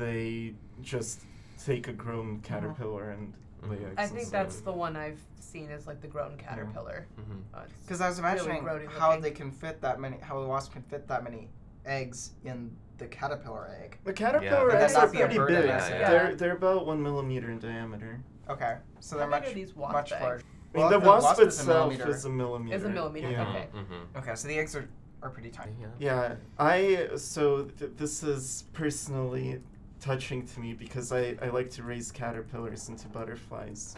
they 0.00 0.54
just 0.82 1.22
take 1.64 1.88
a 1.88 1.92
grown 1.92 2.40
caterpillar 2.40 3.10
and 3.10 3.34
lay 3.62 3.76
Mhm. 3.76 3.94
I 3.96 4.06
think 4.06 4.28
that's 4.28 4.60
the 4.60 4.72
one 4.72 4.96
I've 4.96 5.20
seen 5.40 5.70
as 5.70 5.86
like 5.86 6.00
the 6.00 6.08
grown 6.08 6.36
caterpillar. 6.36 7.06
Mhm. 7.18 7.42
Uh, 7.54 7.62
Because 7.82 8.00
I 8.00 8.08
was 8.08 8.18
imagining 8.18 8.62
grody 8.62 8.86
how 8.88 9.08
looking. 9.08 9.22
they 9.22 9.30
can 9.30 9.50
fit 9.50 9.80
that 9.80 9.98
many, 10.00 10.18
how 10.18 10.40
the 10.40 10.46
wasp 10.46 10.72
can 10.72 10.82
fit 10.82 11.08
that 11.08 11.24
many 11.24 11.48
eggs 11.86 12.32
in 12.44 12.76
the 12.98 13.06
caterpillar 13.06 13.68
egg. 13.82 13.98
The 14.04 14.12
caterpillar 14.12 14.66
but 14.70 14.76
eggs 14.82 14.92
that 14.94 14.98
are 14.98 15.06
not 15.06 15.12
pretty 15.12 15.38
big. 15.54 15.66
nest? 15.66 15.90
Yeah. 15.90 16.10
They're 16.10 16.34
they're 16.34 16.56
about 16.56 16.86
one 16.86 17.02
millimeter 17.02 17.50
in 17.50 17.58
diameter. 17.58 18.20
Okay, 18.48 18.78
so 19.00 19.16
they're 19.16 19.26
big 19.26 19.30
much 19.30 19.46
are 19.48 19.54
these 19.54 19.74
wasp 19.76 19.92
much 19.92 20.12
eggs? 20.12 20.22
larger. 20.22 20.44
I 20.44 20.76
mean, 20.76 20.82
Well, 20.82 20.90
the 20.90 20.98
the 21.00 21.06
wasp, 21.06 21.24
wasp 21.24 21.40
is 21.40 21.44
a 21.44 21.48
itself 21.48 21.66
millimeter- 21.92 22.10
is 22.10 22.24
a 22.24 22.28
millimeter. 22.30 22.76
Is 22.76 22.84
a 22.84 22.88
millimeter, 22.90 23.30
Yeah. 23.30 23.48
okay. 23.48 23.68
Mhm. 23.74 24.18
Okay, 24.18 24.34
so 24.34 24.48
the 24.48 24.58
eggs 24.58 24.76
are, 24.76 24.86
are 25.22 25.30
pretty 25.30 25.50
tiny. 25.50 25.72
Yeah. 25.80 25.86
Yeah, 25.98 26.34
I 26.58 27.16
so 27.16 27.64
th- 27.64 27.92
this 27.96 28.22
is 28.22 28.64
personally 28.74 29.62
touching 30.00 30.46
to 30.46 30.60
me 30.60 30.72
because 30.74 31.12
I, 31.12 31.36
I 31.42 31.48
like 31.48 31.70
to 31.70 31.82
raise 31.82 32.10
caterpillars 32.12 32.88
into 32.88 33.08
butterflies, 33.08 33.96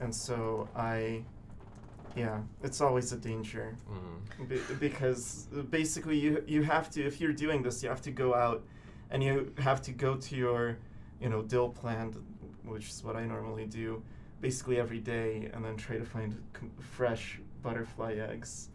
and 0.00 0.14
so 0.14 0.68
I 0.74 1.22
Yeah, 2.16 2.40
it's 2.62 2.80
always 2.80 3.12
a 3.12 3.16
danger. 3.18 3.76
Mm. 3.90 4.48
Be- 4.48 4.74
because 4.80 5.48
basically 5.70 6.18
you 6.18 6.42
you 6.46 6.62
have 6.62 6.90
to 6.90 7.02
if 7.06 7.20
you're 7.20 7.34
doing 7.46 7.62
this 7.62 7.82
you 7.82 7.88
have 7.90 8.02
to 8.02 8.10
go 8.10 8.34
out 8.34 8.62
and 9.10 9.22
you 9.22 9.52
have 9.58 9.80
to 9.82 9.92
go 9.92 10.16
to 10.16 10.34
your 10.36 10.76
you 11.20 11.28
know 11.28 11.42
dill 11.42 11.68
plant 11.68 12.16
which 12.64 12.88
is 12.88 13.04
what 13.04 13.16
I 13.16 13.24
normally 13.26 13.66
do 13.66 14.02
basically 14.40 14.78
every 14.78 14.98
day 15.00 15.50
and 15.52 15.64
then 15.64 15.76
try 15.76 15.96
to 15.98 16.04
find 16.04 16.30
c- 16.58 16.66
fresh 16.96 17.38
butterfly 17.62 18.14
eggs 18.32 18.68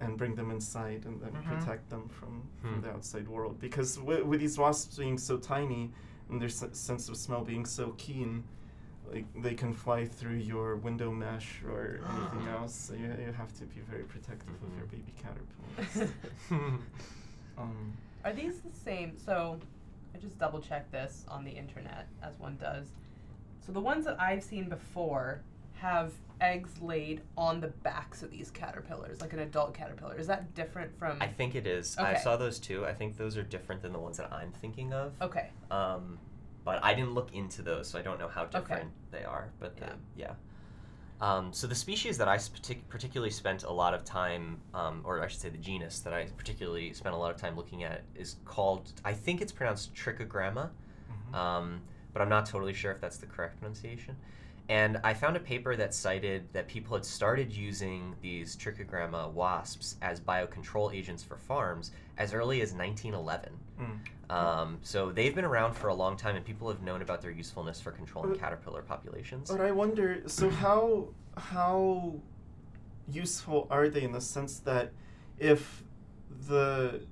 and 0.00 0.16
bring 0.16 0.34
them 0.34 0.50
inside 0.50 1.04
and 1.06 1.20
then 1.22 1.32
Mhm. 1.32 1.44
protect 1.50 1.88
them 1.90 2.08
from, 2.08 2.42
from 2.60 2.74
Hmm. 2.74 2.80
the 2.82 2.90
outside 2.90 3.26
world 3.28 3.58
because 3.60 3.96
w- 3.96 4.24
with 4.30 4.40
these 4.40 4.58
wasps 4.58 4.96
being 4.98 5.18
so 5.18 5.36
tiny 5.36 5.90
and 6.30 6.40
their 6.40 6.48
s- 6.48 6.64
sense 6.72 7.08
of 7.08 7.16
smell 7.16 7.44
being 7.44 7.64
so 7.66 7.94
keen 7.98 8.44
like 9.12 9.24
they 9.42 9.54
can 9.54 9.72
fly 9.72 10.04
through 10.04 10.36
your 10.36 10.76
window 10.76 11.10
mesh 11.10 11.62
or 11.66 12.00
anything 12.16 12.48
else 12.52 12.74
so 12.74 12.94
you, 12.94 13.06
you 13.26 13.32
have 13.32 13.52
to 13.58 13.64
be 13.64 13.80
very 13.90 14.04
protective 14.04 14.54
of 14.62 14.76
your 14.76 14.86
Mhm. 14.86 14.90
baby 14.90 15.12
caterpillars 15.22 16.12
um, 17.58 17.92
Are 18.24 18.32
these 18.32 18.60
the 18.60 18.72
same? 18.72 19.16
So, 19.16 19.58
I 20.14 20.18
just 20.18 20.38
double 20.38 20.60
checked 20.60 20.92
this 20.92 21.24
on 21.28 21.44
the 21.44 21.50
internet, 21.50 22.06
as 22.22 22.38
one 22.38 22.56
does. 22.60 22.88
So, 23.64 23.72
the 23.72 23.80
ones 23.80 24.04
that 24.04 24.20
I've 24.20 24.42
seen 24.42 24.68
before 24.68 25.40
have 25.80 26.12
eggs 26.40 26.80
laid 26.80 27.20
on 27.36 27.60
the 27.60 27.68
backs 27.68 28.22
of 28.22 28.30
these 28.30 28.50
caterpillars, 28.50 29.20
like 29.20 29.32
an 29.32 29.40
adult 29.40 29.74
caterpillar. 29.74 30.16
Is 30.18 30.26
that 30.26 30.54
different 30.54 30.96
from. 30.98 31.16
I 31.20 31.26
think 31.26 31.54
it 31.54 31.66
is. 31.66 31.96
I 31.98 32.14
saw 32.16 32.36
those 32.36 32.58
too. 32.58 32.86
I 32.86 32.92
think 32.94 33.16
those 33.16 33.36
are 33.36 33.42
different 33.42 33.82
than 33.82 33.92
the 33.92 33.98
ones 33.98 34.16
that 34.18 34.32
I'm 34.32 34.52
thinking 34.52 34.92
of. 34.92 35.12
Okay. 35.20 35.50
Um, 35.70 36.18
but 36.64 36.82
I 36.84 36.94
didn't 36.94 37.12
look 37.14 37.34
into 37.34 37.62
those, 37.62 37.88
so 37.88 37.98
I 37.98 38.02
don't 38.02 38.18
know 38.18 38.28
how 38.28 38.44
different 38.44 38.90
they 39.10 39.24
are. 39.24 39.50
But 39.58 39.74
Yeah. 39.78 39.86
yeah. 40.16 40.26
yeah. 40.26 40.34
Um, 41.20 41.52
so 41.52 41.66
the 41.66 41.74
species 41.74 42.16
that 42.16 42.28
I 42.28 42.36
partic- 42.36 42.88
particularly 42.88 43.30
spent 43.30 43.64
a 43.64 43.70
lot 43.70 43.92
of 43.92 44.04
time, 44.04 44.58
um, 44.72 45.02
or 45.04 45.22
I 45.22 45.28
should 45.28 45.40
say 45.40 45.50
the 45.50 45.58
genus 45.58 46.00
that 46.00 46.14
I 46.14 46.24
particularly 46.36 46.94
spent 46.94 47.14
a 47.14 47.18
lot 47.18 47.30
of 47.30 47.38
time 47.38 47.56
looking 47.56 47.84
at 47.84 48.02
is 48.14 48.36
called, 48.46 48.92
I 49.04 49.12
think 49.12 49.42
it's 49.42 49.52
pronounced 49.52 49.94
Trichogramma, 49.94 50.70
mhm. 51.30 51.34
um, 51.34 51.82
but 52.14 52.22
I'm 52.22 52.30
not 52.30 52.46
totally 52.46 52.72
sure 52.72 52.90
if 52.90 53.02
that's 53.02 53.18
the 53.18 53.26
correct 53.26 53.58
pronunciation. 53.58 54.16
And 54.70 55.00
I 55.02 55.14
found 55.14 55.36
a 55.36 55.40
paper 55.40 55.74
that 55.74 55.92
cited 55.92 56.46
that 56.52 56.68
people 56.68 56.96
had 56.96 57.04
started 57.04 57.50
using 57.52 58.14
these 58.22 58.56
trichogramma 58.56 59.32
wasps 59.32 59.96
as 60.00 60.20
biocontrol 60.20 60.94
agents 60.94 61.24
for 61.24 61.36
farms 61.36 61.90
as 62.18 62.32
early 62.32 62.60
as 62.60 62.72
1911. 62.72 63.52
Mm. 63.80 64.32
Um, 64.32 64.78
so 64.82 65.10
they've 65.10 65.34
been 65.34 65.44
around 65.44 65.74
for 65.74 65.88
a 65.88 65.94
long 65.94 66.16
time, 66.16 66.36
and 66.36 66.44
people 66.44 66.68
have 66.68 66.82
known 66.82 67.02
about 67.02 67.20
their 67.20 67.32
usefulness 67.32 67.80
for 67.80 67.90
controlling 67.90 68.30
But- 68.30 68.38
caterpillar 68.38 68.82
populations. 68.82 69.50
But 69.50 69.60
I 69.60 69.72
wonder, 69.72 70.22
so 70.28 70.48
how 70.64 71.08
how 71.36 72.20
useful 73.10 73.66
are 73.72 73.88
they 73.88 74.04
in 74.04 74.12
the 74.12 74.20
sense 74.20 74.60
that 74.60 74.92
if 75.36 75.82
the 76.46 77.02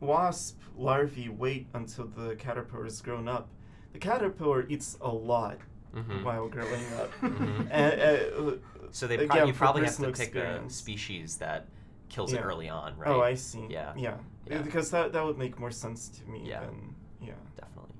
wasp 0.00 0.60
larvae 0.76 1.30
wait 1.30 1.68
until 1.72 2.06
the 2.06 2.36
caterpillar 2.36 2.84
is 2.84 3.00
grown 3.00 3.28
up, 3.28 3.48
the 3.94 3.98
caterpillar 3.98 4.66
eats 4.68 4.98
a 5.00 5.08
lot 5.08 5.58
Mhm. 5.94 6.24
while 6.24 6.48
growing 6.48 6.84
up. 6.94 7.10
Mhm. 7.22 7.68
And, 7.70 8.00
uh, 8.00 8.52
So 8.90 9.06
they 9.06 9.14
again, 9.16 9.28
prob- 9.28 9.46
you 9.48 9.52
probably 9.54 9.84
have 9.84 9.96
to 9.96 10.12
pick 10.12 10.34
a 10.34 10.68
species 10.70 11.36
that 11.38 11.66
kills 12.08 12.32
it 12.32 12.40
early 12.40 12.68
on, 12.68 12.96
right? 12.96 13.10
Oh, 13.10 13.20
I 13.20 13.34
see. 13.34 13.66
Yeah. 13.68 13.92
Yeah. 13.96 14.16
Yeah. 14.46 14.62
Because 14.62 14.90
that 14.90 15.12
that 15.12 15.24
would 15.24 15.36
make 15.38 15.58
more 15.58 15.70
sense 15.70 16.08
to 16.08 16.24
me 16.30 16.40
Yeah. 16.44 16.60
than 16.60 16.94
yeah. 17.20 17.32
definitely. 17.56 17.94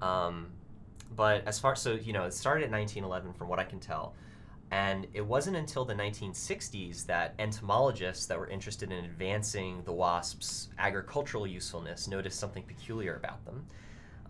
Um, 0.00 0.48
but 1.14 1.46
as 1.46 1.58
far 1.58 1.76
so 1.76 1.92
you 1.94 2.12
know, 2.12 2.24
it 2.24 2.32
started 2.32 2.64
at 2.64 2.70
1911, 2.70 3.32
from 3.34 3.48
what 3.48 3.58
I 3.58 3.64
can 3.64 3.78
tell, 3.80 4.14
and 4.70 5.06
it 5.14 5.24
wasn't 5.24 5.56
until 5.56 5.84
the 5.84 5.94
1960s 5.94 7.06
that 7.06 7.34
entomologists 7.38 8.26
that 8.26 8.38
were 8.38 8.48
interested 8.48 8.90
in 8.90 9.04
advancing 9.04 9.82
the 9.84 9.92
wasps' 9.92 10.68
agricultural 10.78 11.46
usefulness 11.46 12.08
noticed 12.08 12.38
something 12.40 12.62
peculiar 12.64 13.16
about 13.16 13.44
them, 13.44 13.66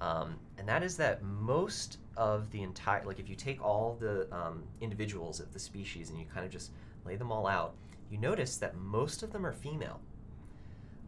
um, 0.01 0.37
and 0.59 0.69
that 0.69 0.83
is 0.83 0.97
that 0.97 1.23
most 1.23 1.99
of 2.17 2.51
the 2.51 2.63
entire 2.63 3.05
like 3.05 3.19
if 3.19 3.29
you 3.29 3.37
take 3.37 3.63
all 3.63 3.97
the 4.01 4.27
um, 4.35 4.63
individuals 4.81 5.41
of 5.41 5.53
the 5.53 5.59
species 5.59 6.11
and 6.11 6.19
you 6.19 6.25
kind 6.33 6.45
of 6.45 6.53
just 6.53 6.71
lay 7.05 7.17
them 7.17 7.31
all 7.31 7.47
out, 7.47 7.75
you 8.11 8.19
notice 8.19 8.57
that 8.57 8.77
most 8.77 9.23
of 9.23 9.33
them 9.33 9.45
are 9.47 9.53
female. 9.53 10.01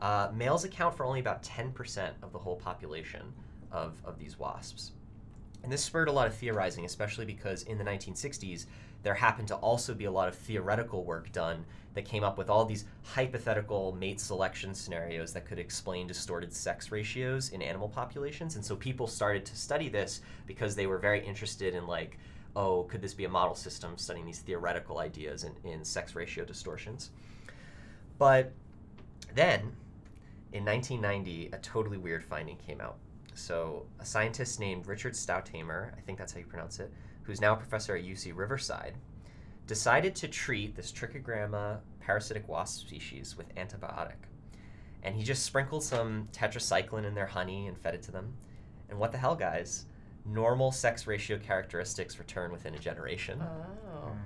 Uh, 0.00 0.30
males 0.32 0.64
account 0.64 0.96
for 0.96 1.04
only 1.04 1.20
about 1.20 1.42
10% 1.42 2.10
of 2.22 2.32
the 2.32 2.38
whole 2.38 2.56
population 2.56 3.32
of, 3.72 4.00
of 4.04 4.18
these 4.18 4.38
wasps. 4.38 4.92
And 5.62 5.72
this 5.72 5.82
spurred 5.82 6.08
a 6.08 6.12
lot 6.12 6.28
of 6.28 6.34
theorizing, 6.34 6.84
especially 6.84 7.24
because 7.24 7.62
in 7.64 7.78
the 7.78 7.84
1960s, 7.84 8.66
there 9.02 9.14
happened 9.14 9.48
to 9.48 9.56
also 9.56 9.94
be 9.94 10.04
a 10.06 10.10
lot 10.10 10.28
of 10.28 10.34
theoretical 10.34 11.04
work 11.04 11.30
done 11.32 11.64
that 11.94 12.04
came 12.04 12.22
up 12.22 12.38
with 12.38 12.50
all 12.50 12.64
these 12.64 12.84
hypothetical 13.02 13.92
mate 13.92 14.20
selection 14.20 14.74
scenarios 14.74 15.32
that 15.32 15.46
could 15.46 15.58
explain 15.58 16.06
distorted 16.06 16.52
sex 16.52 16.92
ratios 16.92 17.50
in 17.50 17.62
animal 17.62 17.88
populations. 17.88 18.56
And 18.56 18.64
so 18.64 18.76
people 18.76 19.06
started 19.06 19.44
to 19.46 19.56
study 19.56 19.88
this 19.88 20.20
because 20.46 20.74
they 20.74 20.86
were 20.86 20.98
very 20.98 21.24
interested 21.24 21.74
in, 21.74 21.86
like, 21.86 22.18
oh, 22.54 22.84
could 22.84 23.00
this 23.00 23.14
be 23.14 23.24
a 23.24 23.28
model 23.28 23.54
system 23.54 23.96
studying 23.96 24.26
these 24.26 24.40
theoretical 24.40 24.98
ideas 24.98 25.44
in, 25.44 25.54
in 25.64 25.84
sex 25.84 26.14
ratio 26.14 26.44
distortions? 26.44 27.10
But 28.18 28.52
then, 29.34 29.72
in 30.52 30.64
1990, 30.64 31.50
a 31.52 31.58
totally 31.58 31.98
weird 31.98 32.24
finding 32.24 32.56
came 32.56 32.80
out. 32.80 32.96
So, 33.34 33.86
a 34.00 34.04
scientist 34.04 34.58
named 34.58 34.86
Richard 34.86 35.14
Stouthamer, 35.14 35.96
I 35.96 36.00
think 36.00 36.18
that's 36.18 36.32
how 36.32 36.40
you 36.40 36.46
pronounce 36.46 36.80
it, 36.80 36.92
who's 37.28 37.42
now 37.42 37.52
a 37.52 37.56
professor 37.56 37.94
at 37.94 38.02
UC 38.02 38.34
Riverside, 38.34 38.94
decided 39.66 40.14
to 40.16 40.26
treat 40.26 40.74
this 40.74 40.90
Trichogramma 40.90 41.78
parasitic 42.00 42.48
wasp 42.48 42.80
species 42.80 43.36
with 43.36 43.54
antibiotic. 43.54 44.16
And 45.02 45.14
he 45.14 45.22
just 45.22 45.44
sprinkled 45.44 45.84
some 45.84 46.28
tetracycline 46.32 47.04
in 47.04 47.14
their 47.14 47.26
honey 47.26 47.66
and 47.66 47.76
fed 47.76 47.94
it 47.94 48.02
to 48.04 48.10
them. 48.10 48.32
And 48.88 48.98
what 48.98 49.12
the 49.12 49.18
hell, 49.18 49.36
guys? 49.36 49.84
Normal 50.24 50.72
sex 50.72 51.06
ratio 51.06 51.38
characteristics 51.38 52.18
return 52.18 52.50
within 52.50 52.74
a 52.74 52.78
generation. 52.78 53.42
Oh. 53.42 54.06
Mm. 54.06 54.16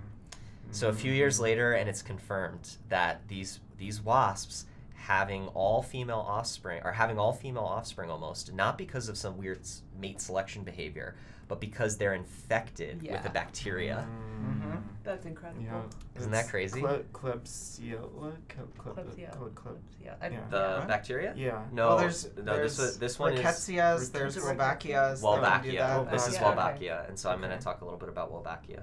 So 0.70 0.88
a 0.88 0.92
few 0.92 1.12
years 1.12 1.40
later, 1.40 1.72
and 1.72 1.88
it's 1.88 2.02
confirmed 2.02 2.76
that 2.88 3.26
these 3.26 3.58
these 3.78 4.00
wasps 4.00 4.66
having 4.94 5.48
all 5.48 5.82
female 5.82 6.24
offspring 6.26 6.80
or 6.84 6.92
having 6.92 7.18
all 7.18 7.32
female 7.32 7.64
offspring 7.64 8.08
almost 8.08 8.52
not 8.54 8.78
because 8.78 9.08
of 9.08 9.18
some 9.18 9.36
weird 9.36 9.60
mate 10.00 10.20
selection 10.20 10.62
behavior, 10.62 11.16
but 11.52 11.60
because 11.60 11.98
they're 11.98 12.14
infected 12.14 13.02
with 13.02 13.10
Yeah. 13.10 13.26
a 13.26 13.30
bacteria. 13.30 14.08
Mhm. 14.42 14.80
That's 15.04 15.26
incredible. 15.26 15.62
Yeah. 15.62 15.82
Isn't 16.16 16.30
that 16.30 16.48
crazy? 16.48 16.80
Cle- 16.80 17.02
Klebsiella? 17.12 18.32
Cle- 18.48 18.68
cle- 18.78 18.94
Klebsiella. 18.94 19.32
called 19.36 19.54
kleb- 19.54 19.76
Yeah. 20.02 20.14
I, 20.22 20.28
Yeah. 20.28 20.40
The 20.48 20.76
What? 20.78 20.88
bacteria? 20.88 21.34
Yeah. 21.36 21.62
No, 21.70 21.88
well, 21.88 21.98
there's, 21.98 22.34
no. 22.38 22.56
there's 22.56 22.78
this 22.78 22.96
this 22.96 23.18
one 23.18 23.34
is 23.34 23.40
rickettsias, 23.40 24.12
there's 24.12 24.36
Rickettsias. 24.38 24.56
wolbachia. 24.56 25.20
that 25.20 25.62
Wolbachia. 25.64 25.78
that. 26.04 26.10
This 26.10 26.26
is 26.28 26.34
Yeah, 26.36 26.48
okay. 26.48 26.56
Wolbachia, 26.58 27.08
and 27.10 27.18
so 27.18 27.30
I'm 27.30 27.40
going 27.40 27.50
to 27.56 27.62
talk 27.62 27.82
a 27.82 27.84
little 27.84 28.00
bit 28.00 28.08
about 28.08 28.32
Wolbachia. 28.32 28.80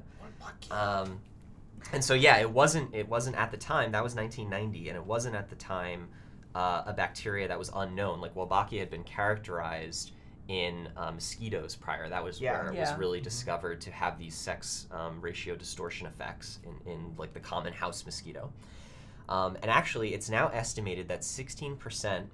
Um, 0.71 1.19
and 1.91 2.05
so 2.05 2.13
yeah, 2.13 2.37
it 2.37 2.51
wasn't 2.51 2.93
it 2.93 3.09
wasn't 3.09 3.35
at 3.37 3.49
the 3.49 3.57
time 3.57 3.93
that 3.93 4.03
was 4.03 4.13
1990, 4.13 4.89
and 4.89 4.95
it 4.97 5.03
wasn't 5.05 5.35
at 5.35 5.49
the 5.49 5.55
time 5.55 6.09
uh, 6.53 6.83
a 6.85 6.93
bacteria 6.93 7.47
that 7.47 7.57
was 7.57 7.71
unknown. 7.73 8.21
Like 8.21 8.35
Wolbachia 8.35 8.79
had 8.79 8.91
been 8.91 9.03
characterized 9.03 10.11
in 10.49 10.89
uh, 10.97 11.11
mosquitoes 11.11 11.75
prior. 11.75 12.09
That 12.09 12.23
was 12.23 12.41
Yeah. 12.41 12.53
where 12.59 12.71
it 12.71 12.75
Yeah. 12.75 12.81
was 12.89 12.99
really 12.99 13.21
discovered 13.21 13.79
to 13.81 13.91
have 13.91 14.17
these 14.17 14.33
sex 14.35 14.87
um, 14.91 15.21
ratio 15.21 15.55
distortion 15.55 16.07
effects 16.07 16.59
in, 16.63 16.91
in 16.91 17.15
like 17.17 17.33
the 17.33 17.39
common 17.39 17.71
house 17.71 18.03
mosquito. 18.03 18.51
Um, 19.29 19.57
and 19.61 19.69
actually, 19.69 20.15
it's 20.15 20.27
now 20.27 20.47
estimated 20.49 21.07
that 21.09 21.21
16% 21.21 22.25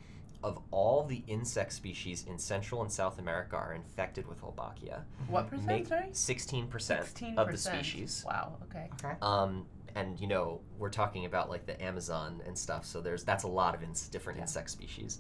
of 0.43 0.60
all 0.72 1.03
the 1.03 1.24
insect 1.27 1.74
species 1.74 2.24
in 2.25 2.38
Central 2.39 2.81
and 2.81 2.89
South 2.91 3.19
America 3.19 3.57
are 3.57 3.74
infected 3.74 4.25
with 4.27 4.41
Wolbachia. 4.41 5.01
what 5.27 5.48
percent? 5.50 5.67
Make 5.67 5.88
sorry. 5.88 6.07
16%, 6.13 6.69
16% 6.69 7.38
of 7.38 7.51
the 7.51 7.57
species. 7.57 8.24
Wow. 8.25 8.57
Okay. 8.69 8.89
Okay. 9.03 9.15
Um, 9.22 9.65
and 9.93 10.17
you 10.22 10.27
know, 10.27 10.62
we're 10.77 10.89
talking 10.89 11.25
about 11.25 11.50
like 11.50 11.65
the 11.65 11.81
Amazon 11.84 12.41
and 12.45 12.57
stuff. 12.57 12.86
So 12.86 13.01
there's 13.01 13.25
that's 13.25 13.43
a 13.43 13.48
lot 13.50 13.75
of 13.75 13.84
ins- 13.84 14.07
different 14.07 14.38
Yeah. 14.38 14.43
insect 14.43 14.69
species, 14.69 15.19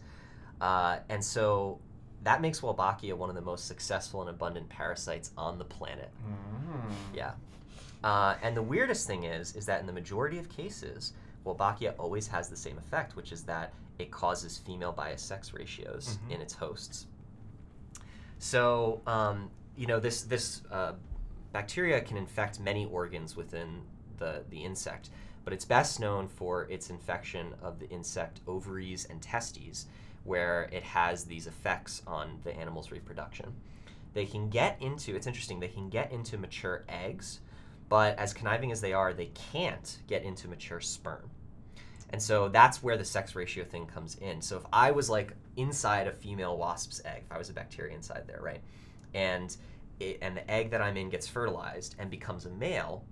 uh, 0.61 0.99
and 1.09 1.23
so 1.23 1.79
that 2.25 2.41
makes 2.41 2.59
Wolbachia 2.61 3.13
one 3.15 3.29
of 3.29 3.35
the 3.35 3.41
most 3.41 3.67
successful 3.67 4.19
and 4.21 4.29
abundant 4.29 4.67
parasites 4.67 5.31
on 5.37 5.57
the 5.57 5.63
planet. 5.63 6.09
Mm. 6.27 6.91
Yeah. 7.15 7.31
Uh, 8.03 8.35
and 8.43 8.55
the 8.57 8.61
weirdest 8.61 9.07
thing 9.07 9.23
is, 9.23 9.55
is 9.55 9.65
that 9.67 9.79
in 9.79 9.85
the 9.87 9.93
majority 9.93 10.37
of 10.37 10.49
cases, 10.49 11.13
Wolbachia 11.45 11.93
always 11.97 12.27
has 12.27 12.49
the 12.49 12.55
same 12.57 12.77
effect, 12.77 13.15
which 13.15 13.31
is 13.31 13.43
that 13.43 13.73
it 13.99 14.11
causes 14.11 14.57
female 14.57 14.91
bias 14.91 15.21
sex 15.21 15.53
ratios 15.53 16.17
Mhm. 16.27 16.31
in 16.35 16.41
its 16.41 16.53
hosts. 16.55 17.05
So, 18.39 19.01
um, 19.07 19.49
you 19.77 19.87
know, 19.87 19.99
this 19.99 20.23
this 20.23 20.61
uh, 20.71 20.93
bacteria 21.53 22.01
can 22.01 22.17
infect 22.17 22.59
many 22.59 22.85
organs 22.85 23.35
within 23.35 23.81
the 24.17 24.43
the 24.49 24.63
insect, 24.63 25.09
but 25.43 25.53
it's 25.53 25.65
best 25.65 25.99
known 25.99 26.27
for 26.27 26.63
its 26.69 26.89
infection 26.89 27.53
of 27.61 27.79
the 27.79 27.89
insect 27.89 28.41
ovaries 28.47 29.05
and 29.05 29.21
testes, 29.21 29.85
where 30.25 30.67
it 30.71 30.83
has 30.83 31.23
these 31.23 31.47
effects 31.47 32.01
on 32.05 32.39
the 32.43 32.53
animal's 32.53 32.91
reproduction. 32.91 33.53
They 34.13 34.25
can 34.25 34.49
get 34.49 34.81
into 34.81 35.15
it's 35.15 35.27
interesting. 35.27 35.59
They 35.59 35.67
can 35.69 35.89
get 35.89 36.11
into 36.11 36.37
mature 36.37 36.83
eggs, 36.89 37.39
but 37.87 38.17
as 38.19 38.33
conniving 38.33 38.71
as 38.71 38.81
they 38.81 38.93
are, 38.93 39.13
they 39.13 39.31
can't 39.51 39.99
get 40.07 40.23
into 40.23 40.47
mature 40.47 40.81
sperm. 40.81 41.29
And 42.09 42.21
so 42.21 42.49
that's 42.49 42.83
where 42.83 42.97
the 42.97 43.05
sex 43.05 43.35
ratio 43.35 43.63
thing 43.63 43.85
comes 43.85 44.15
in. 44.15 44.41
So 44.41 44.57
if 44.57 44.63
I 44.71 44.91
was 44.91 45.09
like 45.09 45.33
inside 45.57 46.07
a 46.07 46.11
female 46.11 46.57
wasp's 46.57 47.01
egg, 47.05 47.23
if 47.25 47.31
I 47.31 47.37
was 47.37 47.49
a 47.49 47.53
bacteria 47.53 47.95
inside 47.95 48.23
there, 48.27 48.41
right, 48.41 48.61
and 49.13 49.55
it, 49.99 50.19
and 50.21 50.35
the 50.35 50.49
egg 50.49 50.71
that 50.71 50.81
I'm 50.81 50.97
in 50.97 51.09
gets 51.09 51.27
fertilized 51.27 51.95
and 51.99 52.09
becomes 52.09 52.45
a 52.45 52.49
male, 52.49 53.03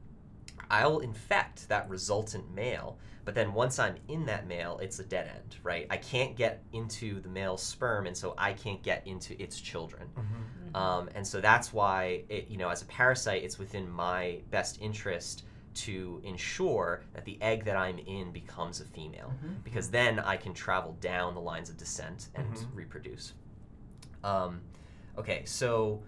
I'll 0.70 1.00
infect 1.00 1.68
that 1.70 1.90
resultant 1.90 2.54
male. 2.54 2.98
But 3.26 3.36
then 3.36 3.54
once 3.54 3.80
I'm 3.80 3.96
in 4.10 4.26
that 4.26 4.48
male, 4.48 4.80
it's 4.82 5.00
a 5.00 5.04
dead 5.04 5.32
end, 5.34 5.56
right? 5.64 5.88
I 5.90 5.96
can't 5.96 6.36
get 6.36 6.62
into 6.74 7.22
the 7.22 7.30
male 7.30 7.56
sperm, 7.56 8.06
and 8.06 8.18
so 8.18 8.34
I 8.38 8.52
can't 8.52 8.84
get 8.84 9.08
into 9.08 9.42
its 9.42 9.62
children. 9.62 10.10
Mm-hmm. 10.18 10.76
Um, 10.76 11.10
and 11.16 11.26
so 11.26 11.40
that's 11.40 11.72
why, 11.72 12.24
it, 12.28 12.50
you 12.50 12.58
know, 12.58 12.68
as 12.68 12.82
a 12.82 12.86
parasite, 12.86 13.44
it's 13.44 13.58
within 13.58 13.90
my 13.90 14.42
best 14.52 14.82
interest 14.82 15.46
to 15.76 16.22
ensure 16.26 17.02
that 17.14 17.24
the 17.24 17.42
egg 17.42 17.64
that 17.64 17.78
I'm 17.78 17.98
in 18.00 18.32
becomes 18.32 18.82
a 18.82 18.86
female, 18.86 19.34
Mhm. 19.44 19.64
because 19.64 19.90
then 19.90 20.20
I 20.20 20.36
can 20.36 20.54
travel 20.54 20.94
down 21.00 21.34
the 21.34 21.42
lines 21.42 21.70
of 21.70 21.78
descent 21.78 22.28
and 22.36 22.54
Mhm. 22.54 22.68
reproduce. 22.76 23.34
Um, 24.24 24.62
okay, 25.18 25.46
so 25.46 26.04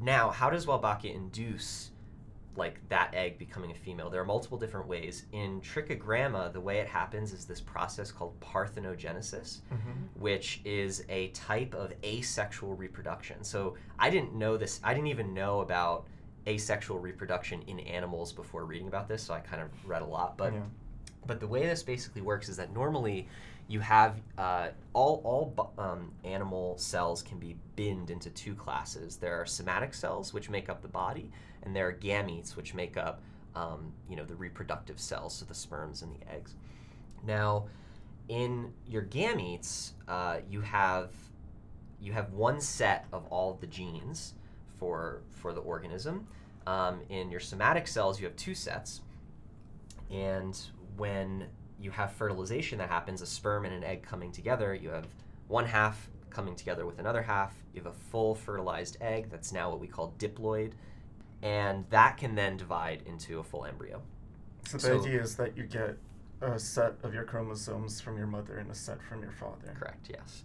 now 0.00 0.30
how 0.30 0.50
does 0.50 0.66
Wolbachia 0.66 1.14
induce 1.14 1.92
like 2.56 2.80
that 2.88 3.14
egg 3.14 3.38
becoming 3.38 3.70
a 3.70 3.74
female? 3.74 4.10
There 4.10 4.20
are 4.20 4.24
multiple 4.26 4.58
different 4.58 4.86
ways. 4.86 5.24
In 5.32 5.60
trichogramma, 5.60 6.52
the 6.52 6.60
way 6.60 6.78
it 6.78 6.86
happens 6.86 7.32
is 7.32 7.44
this 7.44 7.60
process 7.60 8.10
called 8.10 8.38
parthenogenesis 8.40 9.60
Mm-hmm. 9.72 10.20
which 10.20 10.60
is 10.64 11.04
a 11.08 11.28
type 11.28 11.74
of 11.74 11.92
asexual 12.04 12.74
reproduction. 12.74 13.42
So 13.44 13.76
I 13.98 14.10
didn't 14.10 14.34
know 14.34 14.56
this, 14.56 14.80
I 14.82 14.94
didn't 14.94 15.08
even 15.08 15.34
know 15.34 15.60
about 15.60 16.06
asexual 16.46 16.98
reproduction 16.98 17.62
in 17.66 17.80
animals 17.80 18.32
before 18.32 18.64
reading 18.64 18.88
about 18.88 19.08
this, 19.08 19.22
so 19.22 19.34
I 19.34 19.40
kind 19.40 19.62
of 19.62 19.68
read 19.86 20.02
a 20.02 20.06
lot. 20.06 20.36
But 20.36 20.52
yeah. 20.52 20.60
but 21.26 21.40
the 21.40 21.46
way 21.48 21.66
this 21.66 21.82
basically 21.82 22.22
works 22.22 22.48
is 22.48 22.56
that 22.56 22.72
normally 22.72 23.28
you 23.68 23.80
have 23.80 24.20
uh, 24.38 24.68
all 24.92 25.20
all 25.24 25.72
um, 25.78 26.12
animal 26.24 26.78
cells 26.78 27.22
can 27.22 27.38
be 27.38 27.56
binned 27.74 28.10
into 28.10 28.30
two 28.30 28.54
classes. 28.54 29.16
There 29.16 29.40
are 29.40 29.46
somatic 29.46 29.92
cells 29.92 30.32
which 30.32 30.48
make 30.48 30.68
up 30.68 30.82
the 30.82 30.88
body, 30.88 31.30
and 31.66 31.76
there 31.76 31.88
are 31.88 31.92
gametes 31.92 32.56
which 32.56 32.72
make 32.72 32.96
up 32.96 33.20
um, 33.54 33.92
you 34.08 34.16
know 34.16 34.24
the 34.24 34.34
reproductive 34.34 35.00
cells, 35.00 35.34
so 35.34 35.44
the 35.44 35.54
sperms 35.54 36.02
and 36.02 36.14
the 36.14 36.32
eggs. 36.32 36.54
Now, 37.26 37.66
in 38.28 38.72
your 38.86 39.02
gametes, 39.02 39.92
uh, 40.08 40.38
you 40.48 40.60
have 40.60 41.10
you 42.00 42.12
have 42.12 42.32
one 42.32 42.60
set 42.60 43.06
of 43.12 43.26
all 43.26 43.50
of 43.52 43.60
the 43.60 43.66
genes 43.66 44.34
for 44.78 45.22
for 45.30 45.52
the 45.52 45.60
organism. 45.60 46.26
Um, 46.66 47.00
in 47.08 47.30
your 47.30 47.40
somatic 47.40 47.86
cells, 47.86 48.20
you 48.20 48.26
have 48.26 48.36
two 48.36 48.54
sets, 48.54 49.00
and 50.10 50.58
when 50.96 51.46
you 51.80 51.90
have 51.90 52.12
fertilization 52.12 52.78
that 52.78 52.88
happens, 52.88 53.22
a 53.22 53.26
sperm 53.26 53.64
and 53.64 53.74
an 53.74 53.84
egg 53.84 54.02
coming 54.02 54.32
together, 54.32 54.74
you 54.74 54.88
have 54.90 55.06
one 55.48 55.66
half 55.66 56.08
coming 56.30 56.56
together 56.56 56.84
with 56.84 56.98
another 56.98 57.22
half. 57.22 57.54
You 57.72 57.82
have 57.82 57.92
a 57.92 57.96
full 57.96 58.34
fertilized 58.34 58.96
egg 59.00 59.28
that's 59.30 59.52
now 59.52 59.70
what 59.70 59.80
we 59.80 59.86
call 59.86 60.14
diploid, 60.18 60.72
and 61.46 61.84
that 61.90 62.16
can 62.16 62.34
then 62.34 62.56
divide 62.56 63.02
into 63.06 63.38
a 63.38 63.44
full 63.44 63.64
embryo. 63.64 64.02
So 64.66 64.78
the 64.78 64.82
So- 64.82 65.00
idea 65.00 65.22
is 65.22 65.36
that 65.36 65.56
you 65.56 65.64
get 65.64 65.96
a 66.40 66.58
set 66.58 66.94
of 67.04 67.14
your 67.14 67.24
chromosomes 67.24 68.00
from 68.00 68.18
your 68.18 68.26
mother 68.26 68.58
and 68.58 68.70
a 68.70 68.74
set 68.74 69.00
from 69.00 69.22
your 69.22 69.30
father. 69.30 69.74
Correct, 69.78 70.10
yes. 70.10 70.44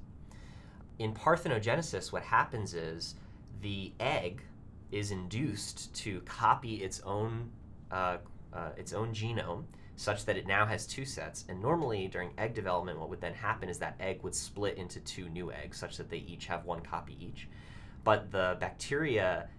In 0.99 1.13
parthenogenesis, 1.13 2.11
what 2.11 2.23
happens 2.23 2.73
is 2.73 3.15
the 3.61 3.93
egg 3.99 4.43
is 4.91 5.09
induced 5.11 5.93
to 5.95 6.21
copy 6.21 6.83
its 6.83 6.99
own 7.01 7.51
uh, 7.89 8.17
uh, 8.53 8.71
its 8.77 8.93
own 8.93 9.13
genome, 9.13 9.65
such 9.97 10.23
that 10.25 10.37
it 10.37 10.45
now 10.47 10.65
has 10.65 10.85
two 10.87 11.03
sets. 11.03 11.43
And 11.49 11.61
normally, 11.61 12.07
during 12.07 12.31
egg 12.37 12.53
development, 12.53 12.99
what 12.99 13.09
would 13.09 13.19
then 13.21 13.33
happen 13.33 13.67
is 13.69 13.79
that 13.79 13.95
egg 13.99 14.23
would 14.23 14.35
split 14.35 14.77
into 14.77 14.99
two 15.01 15.27
new 15.29 15.51
eggs, 15.51 15.77
such 15.77 15.97
that 15.97 16.09
they 16.09 16.19
each 16.19 16.45
have 16.47 16.63
one 16.65 16.81
copy 16.81 17.17
each. 17.19 17.49
But 18.03 18.31
the 18.31 18.55
bacteria 18.59 19.49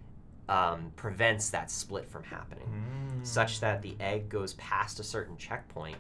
um, 0.48 0.92
prevents 0.96 1.50
that 1.50 1.70
split 1.70 2.09
from 2.11 2.24
happening 2.24 2.68
Mm. 2.68 3.26
such 3.26 3.61
that 3.61 3.81
the 3.83 3.96
egg 4.00 4.28
goes 4.28 4.55
past 4.55 4.98
a 5.00 5.05
certain 5.05 5.37
checkpoint 5.37 5.96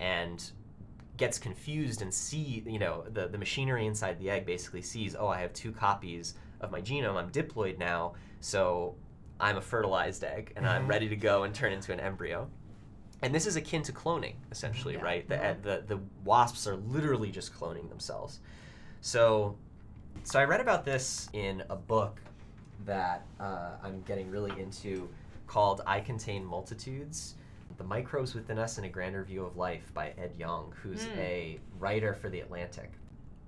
and 0.00 0.50
gets 1.16 1.38
confused 1.38 2.02
and 2.02 2.12
see 2.12 2.62
you 2.66 2.78
know 2.78 3.04
the, 3.12 3.26
the 3.28 3.38
machinery 3.38 3.86
inside 3.86 4.18
the 4.18 4.28
egg 4.28 4.44
basically 4.44 4.82
sees 4.82 5.16
oh 5.18 5.28
i 5.28 5.40
have 5.40 5.52
two 5.54 5.72
copies 5.72 6.34
of 6.60 6.70
my 6.70 6.80
genome 6.82 7.16
i'm 7.16 7.30
diploid 7.30 7.78
now 7.78 8.12
so 8.40 8.94
i'm 9.40 9.56
a 9.56 9.60
fertilized 9.62 10.22
egg 10.24 10.52
and 10.56 10.66
i'm 10.68 10.84
Mhm. 10.84 10.88
ready 10.90 11.08
to 11.08 11.16
go 11.16 11.44
and 11.44 11.54
turn 11.54 11.72
into 11.72 11.90
an 11.92 12.00
embryo 12.00 12.50
and 13.22 13.34
this 13.34 13.46
is 13.46 13.56
akin 13.56 13.82
to 13.84 13.92
cloning 13.92 14.34
essentially 14.52 14.94
Yeah. 14.94 15.00
right 15.04 15.26
the, 15.28 15.36
Mhm. 15.36 15.62
the, 15.62 15.84
the 15.86 16.00
wasps 16.22 16.66
are 16.66 16.76
literally 16.76 17.30
just 17.30 17.54
cloning 17.54 17.88
themselves 17.88 18.40
so 19.00 19.56
so 20.22 20.38
i 20.38 20.44
read 20.44 20.60
about 20.60 20.84
this 20.84 21.30
in 21.32 21.62
a 21.70 21.76
book 21.76 22.20
that 22.84 23.24
uh, 23.40 23.70
i'm 23.82 24.02
getting 24.02 24.30
really 24.30 24.52
into 24.60 25.08
called 25.46 25.80
I 25.86 26.00
Contain 26.00 26.44
Multitudes 26.44 27.34
The 27.78 27.84
Microbes 27.84 28.34
Within 28.34 28.58
Us 28.58 28.78
and 28.78 28.86
a 28.86 28.88
Grander 28.88 29.22
View 29.22 29.44
of 29.44 29.56
Life 29.56 29.92
by 29.94 30.12
Ed 30.18 30.32
Yong, 30.38 30.74
who's 30.82 31.04
Mm. 31.06 31.16
a 31.18 31.60
writer 31.78 32.14
for 32.14 32.28
The 32.28 32.40
Atlantic. 32.40 32.90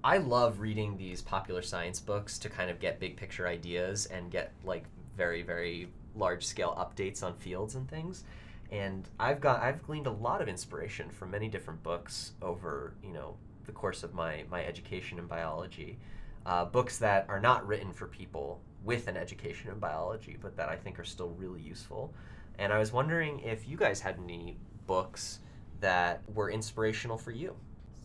I 0.04 0.18
love 0.18 0.60
reading 0.60 0.96
these 0.96 1.22
popular 1.22 1.60
science 1.60 1.98
books 1.98 2.38
to 2.38 2.48
kind 2.48 2.70
of 2.70 2.78
get 2.78 3.00
big 3.00 3.16
picture 3.16 3.48
ideas 3.48 4.06
and 4.06 4.30
get 4.30 4.52
like 4.64 4.84
very, 5.16 5.42
very 5.42 5.88
large 6.14 6.46
scale 6.46 6.74
updates 6.78 7.22
on 7.24 7.34
fields 7.34 7.74
and 7.74 7.88
things. 7.88 8.22
And 8.70 9.08
I've 9.18 9.40
got 9.40 9.60
I've 9.60 9.82
gleaned 9.82 10.06
a 10.06 10.12
lot 10.12 10.40
of 10.40 10.46
inspiration 10.48 11.10
from 11.10 11.32
many 11.32 11.48
different 11.48 11.82
books 11.82 12.32
over, 12.40 12.94
you 13.02 13.12
know, 13.12 13.34
the 13.66 13.72
course 13.72 14.04
of 14.04 14.14
my, 14.14 14.44
my 14.50 14.64
education 14.64 15.18
in 15.18 15.26
biology. 15.26 15.98
Uh, 16.46 16.64
books 16.64 16.98
that 16.98 17.26
are 17.28 17.40
not 17.40 17.66
written 17.66 17.92
for 17.92 18.06
people 18.06 18.60
with 18.84 19.08
an 19.08 19.16
education 19.16 19.70
in 19.70 19.78
biology, 19.78 20.36
but 20.40 20.56
that 20.56 20.68
I 20.68 20.76
think 20.76 20.98
are 20.98 21.04
still 21.04 21.30
really 21.30 21.60
useful. 21.60 22.12
And 22.58 22.72
I 22.72 22.78
was 22.78 22.92
wondering 22.92 23.40
if 23.40 23.68
you 23.68 23.76
guys 23.76 24.00
had 24.00 24.18
any 24.22 24.56
books 24.86 25.40
that 25.80 26.22
were 26.34 26.50
inspirational 26.50 27.18
for 27.18 27.30
you. 27.30 27.54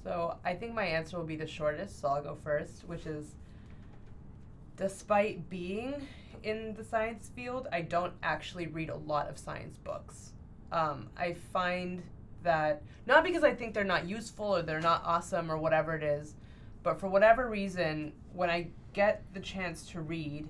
So 0.04 0.38
I 0.44 0.54
think 0.54 0.74
my 0.74 0.84
answer 0.84 1.18
will 1.18 1.26
be 1.26 1.36
the 1.36 1.48
shortest, 1.48 2.02
so 2.02 2.10
I'll 2.10 2.22
go 2.22 2.36
first, 2.36 2.88
which 2.88 3.06
is 3.06 3.36
despite 4.76 5.50
being 5.50 6.08
in 6.44 6.74
the 6.76 6.84
science 6.84 7.32
field, 7.36 7.68
I 7.72 7.82
don't 7.82 8.14
actually 8.22 8.68
read 8.68 8.90
a 8.90 8.98
lot 8.98 9.30
of 9.30 9.38
science 9.38 9.78
books. 9.78 10.34
Um, 10.72 11.08
I 11.16 11.34
find 11.34 12.04
that 12.44 12.82
not 13.06 13.24
because 13.24 13.44
I 13.44 13.54
think 13.54 13.74
they're 13.74 13.84
not 13.84 14.08
useful 14.08 14.58
or 14.58 14.62
they're 14.62 14.82
not 14.82 15.04
awesome 15.06 15.52
or 15.52 15.58
whatever 15.58 15.96
it 15.96 16.04
is, 16.04 16.36
but 16.84 17.00
for 17.00 17.08
whatever 17.08 17.50
reason, 17.50 18.12
when 18.34 18.50
I 18.50 18.68
get 18.92 19.24
the 19.34 19.40
chance 19.40 19.88
to 19.92 20.02
read, 20.02 20.50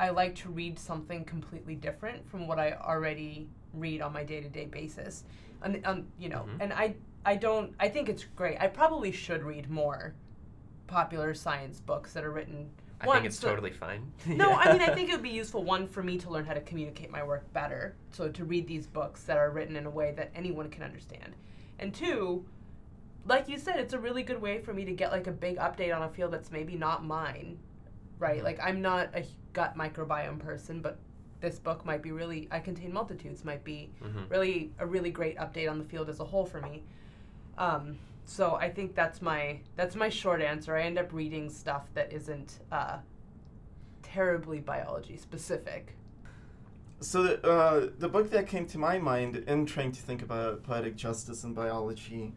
I 0.00 0.08
like 0.10 0.34
to 0.36 0.48
read 0.48 0.78
something 0.78 1.24
completely 1.26 1.74
different 1.76 2.26
from 2.28 2.48
what 2.48 2.58
I 2.58 2.72
already 2.72 3.48
read 3.74 4.00
on 4.00 4.12
my 4.14 4.24
day 4.24 4.40
to 4.40 4.48
day 4.48 4.64
basis. 4.64 5.24
And, 5.62 5.84
um, 5.86 6.06
you 6.18 6.30
know, 6.30 6.46
Mhm. 6.48 6.56
and 6.60 6.72
I 6.72 6.94
I 7.22 7.36
don't. 7.36 7.74
I 7.78 7.90
think 7.90 8.08
it's 8.08 8.24
great. 8.34 8.58
I 8.62 8.66
probably 8.66 9.12
should 9.12 9.42
read 9.42 9.68
more 9.68 10.14
popular 10.86 11.34
science 11.34 11.78
books 11.78 12.14
that 12.14 12.24
are 12.24 12.30
written. 12.30 12.70
I 12.98 13.06
one, 13.06 13.16
think 13.18 13.26
it's 13.26 13.38
so- 13.38 13.50
totally 13.50 13.72
fine. 13.72 14.10
No, 14.26 14.52
I 14.52 14.72
mean 14.72 14.80
I 14.80 14.94
think 14.94 15.10
it 15.10 15.12
would 15.12 15.22
be 15.22 15.28
useful 15.28 15.62
one 15.62 15.86
for 15.86 16.02
me 16.02 16.16
to 16.16 16.30
learn 16.30 16.46
how 16.46 16.54
to 16.54 16.62
communicate 16.62 17.10
my 17.10 17.22
work 17.22 17.52
better. 17.52 17.94
So 18.10 18.30
to 18.30 18.44
read 18.46 18.66
these 18.66 18.86
books 18.86 19.24
that 19.24 19.36
are 19.36 19.50
written 19.50 19.76
in 19.76 19.84
a 19.84 19.90
way 19.90 20.12
that 20.12 20.30
anyone 20.34 20.70
can 20.70 20.82
understand, 20.82 21.36
and 21.78 21.94
two, 21.94 22.46
like 23.26 23.50
you 23.50 23.58
said, 23.58 23.78
it's 23.78 23.92
a 23.92 23.98
really 23.98 24.22
good 24.22 24.40
way 24.40 24.58
for 24.62 24.72
me 24.72 24.86
to 24.86 24.92
get 24.94 25.12
like 25.12 25.26
a 25.26 25.32
big 25.32 25.58
update 25.58 25.94
on 25.94 26.02
a 26.02 26.08
field 26.08 26.32
that's 26.32 26.50
maybe 26.50 26.74
not 26.74 27.04
mine, 27.04 27.58
right? 28.18 28.40
Mhm. 28.40 28.44
Like 28.44 28.60
I'm 28.62 28.80
not 28.80 29.10
a 29.14 29.22
gut 29.52 29.76
microbiome 29.76 30.38
person, 30.38 30.80
but 30.80 30.98
this 31.40 31.58
book 31.58 31.84
might 31.86 32.02
be 32.02 32.12
really. 32.12 32.48
I 32.50 32.60
contain 32.60 32.92
multitudes 32.92 33.44
might 33.44 33.64
be 33.64 33.90
Mhm. 34.02 34.30
really 34.30 34.72
a 34.78 34.86
really 34.86 35.10
great 35.10 35.36
update 35.38 35.70
on 35.70 35.78
the 35.78 35.84
field 35.84 36.08
as 36.08 36.20
a 36.20 36.24
whole 36.24 36.44
for 36.46 36.60
me. 36.60 36.82
Um, 37.56 37.98
so 38.26 38.54
I 38.54 38.70
think 38.70 38.94
that's 38.94 39.20
my 39.22 39.60
that's 39.76 39.96
my 39.96 40.08
short 40.08 40.40
answer. 40.42 40.76
I 40.76 40.82
end 40.82 40.98
up 40.98 41.12
reading 41.12 41.48
stuff 41.50 41.88
that 41.94 42.12
isn't 42.12 42.60
uh, 42.70 42.98
terribly 44.02 44.60
biology 44.60 45.16
specific. 45.16 45.94
So 47.00 47.22
the, 47.22 47.42
uh, 47.48 47.88
the 47.98 48.08
book 48.08 48.30
that 48.30 48.46
came 48.46 48.66
to 48.66 48.78
my 48.78 48.98
mind 48.98 49.36
in 49.46 49.64
trying 49.64 49.92
to 49.92 50.02
think 50.02 50.20
about 50.20 50.62
poetic 50.62 50.96
justice 50.96 51.44
in 51.44 51.54
biology 51.54 52.34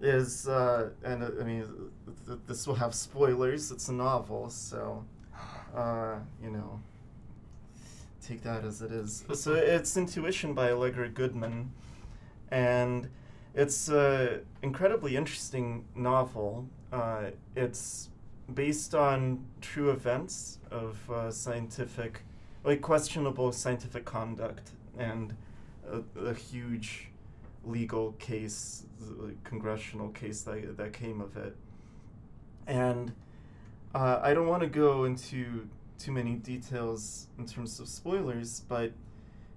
is, 0.00 0.48
uh, 0.48 0.90
and 1.04 1.22
uh, 1.22 1.30
I 1.38 1.44
mean, 1.44 1.64
th- 2.06 2.16
th- 2.26 2.38
this 2.46 2.66
will 2.66 2.76
have 2.76 2.94
spoilers. 2.94 3.70
It's 3.70 3.90
a 3.90 3.92
novel, 3.92 4.48
so 4.48 5.04
uh, 5.74 6.16
you 6.42 6.50
know, 6.50 6.80
take 8.20 8.42
that 8.42 8.64
as 8.64 8.82
it 8.82 8.92
is. 8.92 9.24
so 9.34 9.54
it's 9.54 9.96
Intuition 9.96 10.54
by 10.54 10.70
Allegra 10.70 11.08
Goodman, 11.08 11.72
and 12.50 13.08
it's 13.54 13.88
an 13.88 14.40
incredibly 14.62 15.16
interesting 15.16 15.84
novel. 15.94 16.68
Uh, 16.92 17.30
it's 17.56 18.10
based 18.54 18.94
on 18.94 19.44
true 19.60 19.90
events 19.90 20.58
of 20.70 21.10
uh, 21.10 21.30
scientific, 21.30 22.22
like 22.64 22.80
questionable 22.80 23.52
scientific 23.52 24.04
conduct, 24.04 24.70
and 24.98 25.34
a, 25.90 26.02
a 26.20 26.34
huge 26.34 27.08
legal 27.64 28.12
case, 28.12 28.84
congressional 29.44 30.08
case 30.10 30.42
that, 30.42 30.76
that 30.76 30.92
came 30.92 31.20
of 31.20 31.36
it. 31.36 31.56
And 32.66 33.12
uh, 33.94 34.20
I 34.22 34.34
don't 34.34 34.46
want 34.46 34.62
to 34.62 34.68
go 34.68 35.04
into 35.04 35.68
too 35.98 36.12
many 36.12 36.34
details 36.36 37.26
in 37.38 37.46
terms 37.46 37.80
of 37.80 37.88
spoilers, 37.88 38.60
but 38.68 38.92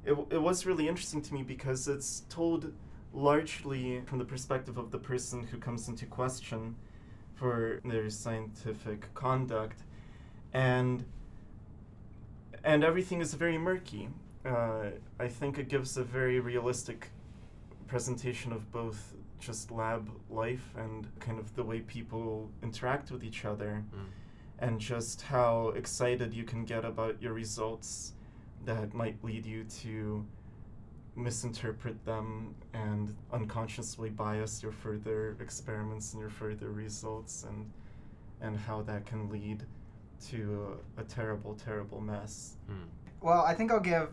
it, 0.06 0.17
it 0.30 0.41
was 0.41 0.65
really 0.65 0.88
interesting 0.88 1.22
to 1.22 1.34
me 1.34 1.43
because 1.43 1.88
it's 1.88 2.24
told 2.30 2.74
largely 3.13 4.02
from 4.06 4.17
the 4.19 4.26
perspective 4.26 4.78
of 4.78 4.91
the 4.91 4.98
person 4.98 5.43
who 5.43 5.58
comes 5.58 5.88
into 5.88 6.06
question 6.06 6.76
for 7.36 7.80
their 7.86 8.10
scientific 8.10 9.13
conduct. 9.13 9.80
And 10.54 11.06
and 12.63 12.84
everything 12.84 13.22
is 13.22 13.34
very 13.34 13.58
murky. 13.58 14.10
Uh, 14.46 14.86
I 15.19 15.28
think 15.28 15.58
it 15.58 15.67
gives 15.67 15.98
a 15.98 16.04
very 16.04 16.39
realistic 16.39 17.10
presentation 17.88 18.52
of 18.54 18.72
both 18.72 19.13
just 19.39 19.69
lab 19.72 20.10
life 20.30 20.74
and 20.78 21.08
kind 21.19 21.39
of 21.39 21.54
the 21.56 21.63
way 21.63 21.80
people 21.82 22.50
interact 22.62 23.12
with 23.12 23.24
each 23.24 23.43
other, 23.46 23.84
Mm. 23.93 24.06
And 24.63 24.80
just 24.80 25.21
how 25.21 25.73
excited 25.76 26.34
you 26.34 26.43
can 26.43 26.63
get 26.63 26.86
about 26.86 27.21
your 27.21 27.34
results 27.34 28.13
that 28.65 28.93
might 28.93 29.21
lead 29.23 29.45
you 29.45 29.65
to 29.82 30.26
misinterpret 31.15 32.04
them 32.06 32.56
and 32.73 33.15
unconsciously 33.32 34.10
bias 34.10 34.63
your 34.63 34.71
further 34.71 35.38
experiments 35.39 36.13
and 36.13 36.21
your 36.21 36.30
further 36.32 36.71
results 36.71 37.45
and 37.47 37.69
and 38.41 38.58
how 38.58 38.82
that 38.82 39.06
can 39.06 39.30
lead 39.30 39.63
to 40.30 40.76
a 40.97 41.04
terrible 41.04 41.54
terrible 41.54 42.02
mess 42.02 42.56
Mm. 42.67 42.88
Well, 43.21 43.41
I 43.41 43.54
think 43.54 43.71
I'll 43.71 43.80
give 43.80 44.10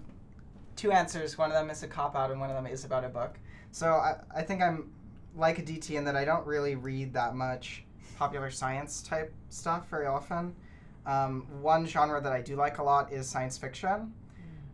two 0.77 0.93
answers. 0.93 1.37
One 1.37 1.51
of 1.51 1.55
them 1.55 1.69
is 1.69 1.83
a 1.83 1.89
cop 1.89 2.15
out, 2.15 2.31
and 2.31 2.41
one 2.41 2.49
of 2.49 2.57
them 2.57 2.67
is 2.67 2.85
about 2.85 3.05
a 3.05 3.09
book. 3.09 3.39
So 3.73 3.87
I, 3.91 4.17
I 4.35 4.43
think 4.43 4.63
I'm 4.63 4.91
like 5.37 5.59
Aditi 5.59 5.97
in 5.97 6.05
that 6.05 6.17
I 6.17 6.25
don't 6.25 6.47
really 6.47 6.77
read 6.77 7.13
that 7.15 7.35
much 7.35 7.85
popular 8.21 8.51
science 8.51 9.01
type 9.01 9.33
stuff 9.49 9.89
very 9.89 10.05
often. 10.05 10.55
Um, 11.07 11.47
one 11.63 11.87
genre 11.87 12.21
that 12.21 12.33
I 12.33 12.43
do 12.43 12.55
like 12.55 12.77
a 12.77 12.83
lot 12.83 13.11
is 13.11 13.27
science 13.27 13.57
fiction. 13.57 14.13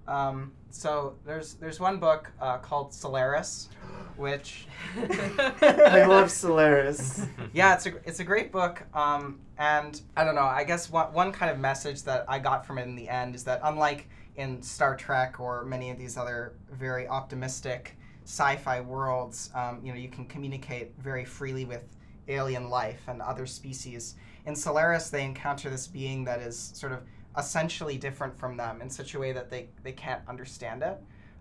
Um, 0.08 0.50
so 0.70 1.14
there's 1.24 1.54
there's 1.54 1.78
one 1.78 1.98
book 2.00 2.32
uh, 2.40 2.58
called 2.58 2.92
Solaris, 2.92 3.68
which 4.16 4.66
i 4.96 6.04
love 6.06 6.30
solaris 6.30 7.26
yeah, 7.52 7.74
it's 7.74 7.86
a 7.86 7.92
it's 8.04 8.18
a 8.18 8.24
great 8.24 8.50
book. 8.50 8.82
Um, 8.92 9.38
and 9.58 10.00
I 10.16 10.24
don't 10.24 10.34
know. 10.34 10.50
I 10.60 10.64
guess 10.64 10.90
one 10.90 11.12
one 11.12 11.30
kind 11.30 11.52
of 11.52 11.60
message 11.60 12.02
that 12.02 12.24
I 12.26 12.40
got 12.40 12.66
from 12.66 12.78
it 12.78 12.82
in 12.82 12.96
the 12.96 13.08
end 13.08 13.36
is 13.36 13.44
that 13.44 13.60
unlike 13.62 14.08
in 14.34 14.60
Star 14.60 14.96
Trek 14.96 15.38
or 15.38 15.64
many 15.64 15.90
of 15.90 15.98
these 15.98 16.16
other 16.16 16.54
very 16.72 17.06
optimistic 17.06 17.96
sci-fi 18.24 18.80
worlds, 18.80 19.50
um, 19.54 19.78
you 19.84 19.92
know, 19.92 19.98
you 19.98 20.08
can 20.08 20.24
communicate 20.24 20.90
very 20.98 21.24
freely 21.24 21.64
with 21.64 21.95
alien 22.28 22.68
life 22.68 23.02
and 23.08 23.22
other 23.22 23.46
species. 23.46 24.16
In 24.46 24.54
Solaris, 24.54 25.10
they 25.10 25.24
encounter 25.24 25.70
this 25.70 25.86
being 25.86 26.24
that 26.24 26.40
is 26.40 26.58
sort 26.74 26.92
of 26.92 27.00
essentially 27.36 27.98
different 27.98 28.38
from 28.38 28.56
them 28.56 28.80
in 28.80 28.88
such 28.88 29.14
a 29.14 29.18
way 29.18 29.32
that 29.32 29.50
they, 29.50 29.68
they 29.82 29.92
can't 29.92 30.22
understand 30.28 30.82
it 30.82 30.98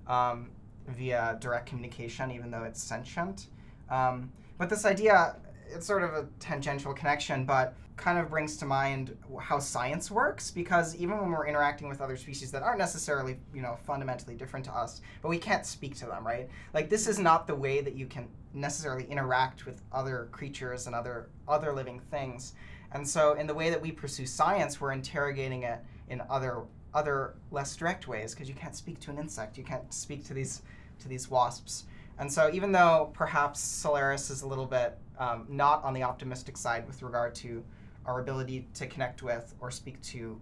um, 0.07 0.49
via 0.87 1.37
direct 1.39 1.67
communication, 1.67 2.31
even 2.31 2.51
though 2.51 2.63
it's 2.63 2.81
sentient. 2.81 3.47
Um, 3.89 4.31
but 4.57 4.69
this 4.69 4.85
idea, 4.85 5.35
it's 5.73 5.85
sort 5.85 6.03
of 6.03 6.13
a 6.13 6.27
tangential 6.39 6.93
connection, 6.93 7.45
but 7.45 7.75
kind 7.97 8.19
of 8.19 8.29
brings 8.29 8.57
to 8.57 8.65
mind 8.65 9.15
how 9.39 9.59
science 9.59 10.11
works 10.11 10.51
because 10.51 10.95
even 10.95 11.17
when 11.17 11.31
we're 11.31 11.47
interacting 11.47 11.87
with 11.87 12.01
other 12.01 12.17
species 12.17 12.51
that 12.51 12.61
aren't 12.61 12.77
necessarily, 12.77 13.37
you 13.53 13.61
know, 13.61 13.77
fundamentally 13.85 14.35
different 14.35 14.65
to 14.65 14.75
us, 14.75 15.01
but 15.21 15.29
we 15.29 15.37
can't 15.37 15.65
speak 15.65 15.95
to 15.95 16.05
them, 16.05 16.25
right? 16.25 16.49
Like 16.73 16.89
this 16.89 17.07
is 17.07 17.19
not 17.19 17.47
the 17.47 17.55
way 17.55 17.81
that 17.81 17.95
you 17.95 18.05
can 18.05 18.27
necessarily 18.53 19.05
interact 19.05 19.65
with 19.65 19.81
other 19.91 20.27
creatures 20.31 20.87
and 20.87 20.95
other 20.95 21.29
other 21.47 21.73
living 21.73 21.99
things. 22.11 22.53
And 22.91 23.07
so 23.07 23.33
in 23.33 23.47
the 23.47 23.53
way 23.53 23.69
that 23.69 23.81
we 23.81 23.91
pursue 23.91 24.25
science, 24.25 24.79
we're 24.79 24.91
interrogating 24.91 25.63
it 25.63 25.79
in 26.09 26.21
other 26.29 26.63
other 26.93 27.35
less 27.51 27.75
direct 27.75 28.07
ways 28.07 28.33
because 28.33 28.47
you 28.47 28.55
can't 28.55 28.75
speak 28.75 28.99
to 29.01 29.11
an 29.11 29.17
insect, 29.17 29.57
you 29.57 29.63
can't 29.63 29.93
speak 29.93 30.25
to 30.25 30.33
these 30.33 30.61
to 30.99 31.07
these 31.07 31.29
wasps. 31.29 31.85
And 32.17 32.31
so, 32.31 32.49
even 32.53 32.71
though 32.71 33.11
perhaps 33.13 33.59
Solaris 33.59 34.29
is 34.29 34.41
a 34.41 34.47
little 34.47 34.65
bit 34.65 34.97
um, 35.19 35.45
not 35.49 35.83
on 35.83 35.93
the 35.93 36.03
optimistic 36.03 36.57
side 36.57 36.87
with 36.87 37.01
regard 37.01 37.35
to 37.35 37.63
our 38.05 38.19
ability 38.19 38.67
to 38.75 38.87
connect 38.87 39.23
with 39.23 39.53
or 39.59 39.71
speak 39.71 40.01
to 40.01 40.39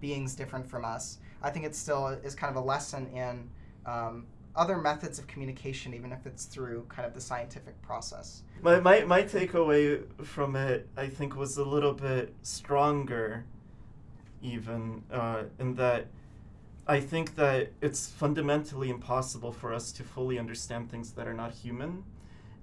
beings 0.00 0.34
different 0.34 0.66
from 0.68 0.84
us, 0.84 1.18
I 1.42 1.50
think 1.50 1.64
it 1.64 1.74
still 1.74 2.08
is 2.08 2.34
kind 2.34 2.50
of 2.50 2.62
a 2.62 2.66
lesson 2.66 3.06
in 3.08 3.48
um, 3.86 4.26
other 4.54 4.78
methods 4.78 5.18
of 5.18 5.26
communication, 5.26 5.94
even 5.94 6.12
if 6.12 6.26
it's 6.26 6.46
through 6.46 6.86
kind 6.88 7.06
of 7.06 7.14
the 7.14 7.20
scientific 7.20 7.80
process. 7.82 8.42
my, 8.62 8.80
my, 8.80 9.04
my 9.04 9.22
takeaway 9.22 10.02
from 10.24 10.56
it 10.56 10.88
i 10.96 11.06
think 11.06 11.36
was 11.36 11.58
a 11.58 11.64
little 11.64 11.92
bit 11.92 12.34
stronger 12.42 13.44
even 14.42 15.02
uh, 15.12 15.42
in 15.58 15.74
that 15.74 16.06
i 16.86 16.98
think 17.00 17.34
that 17.34 17.70
it's 17.80 18.08
fundamentally 18.08 18.90
impossible 18.90 19.52
for 19.52 19.74
us 19.74 19.92
to 19.92 20.02
fully 20.02 20.38
understand 20.38 20.90
things 20.90 21.12
that 21.12 21.26
are 21.26 21.34
not 21.34 21.52
human 21.52 22.02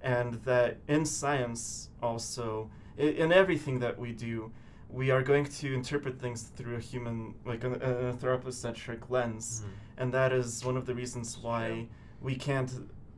and 0.02 0.34
that 0.44 0.76
in 0.88 1.04
science 1.04 1.88
also 2.02 2.68
in 2.96 3.32
everything 3.32 3.78
that 3.80 3.98
we 3.98 4.12
do 4.12 4.50
we 4.90 5.10
are 5.10 5.22
going 5.22 5.44
to 5.44 5.74
interpret 5.74 6.20
things 6.20 6.42
through 6.56 6.76
a 6.76 6.80
human 6.80 7.34
like 7.44 7.64
an, 7.64 7.74
an 7.82 8.06
anthropocentric 8.06 9.10
lens 9.10 9.62
Mhm. 9.64 9.70
and 10.00 10.14
that 10.14 10.32
is 10.32 10.64
one 10.64 10.76
of 10.76 10.86
the 10.86 10.94
reasons 10.94 11.38
why 11.38 11.86
we 12.20 12.34
can't 12.36 12.70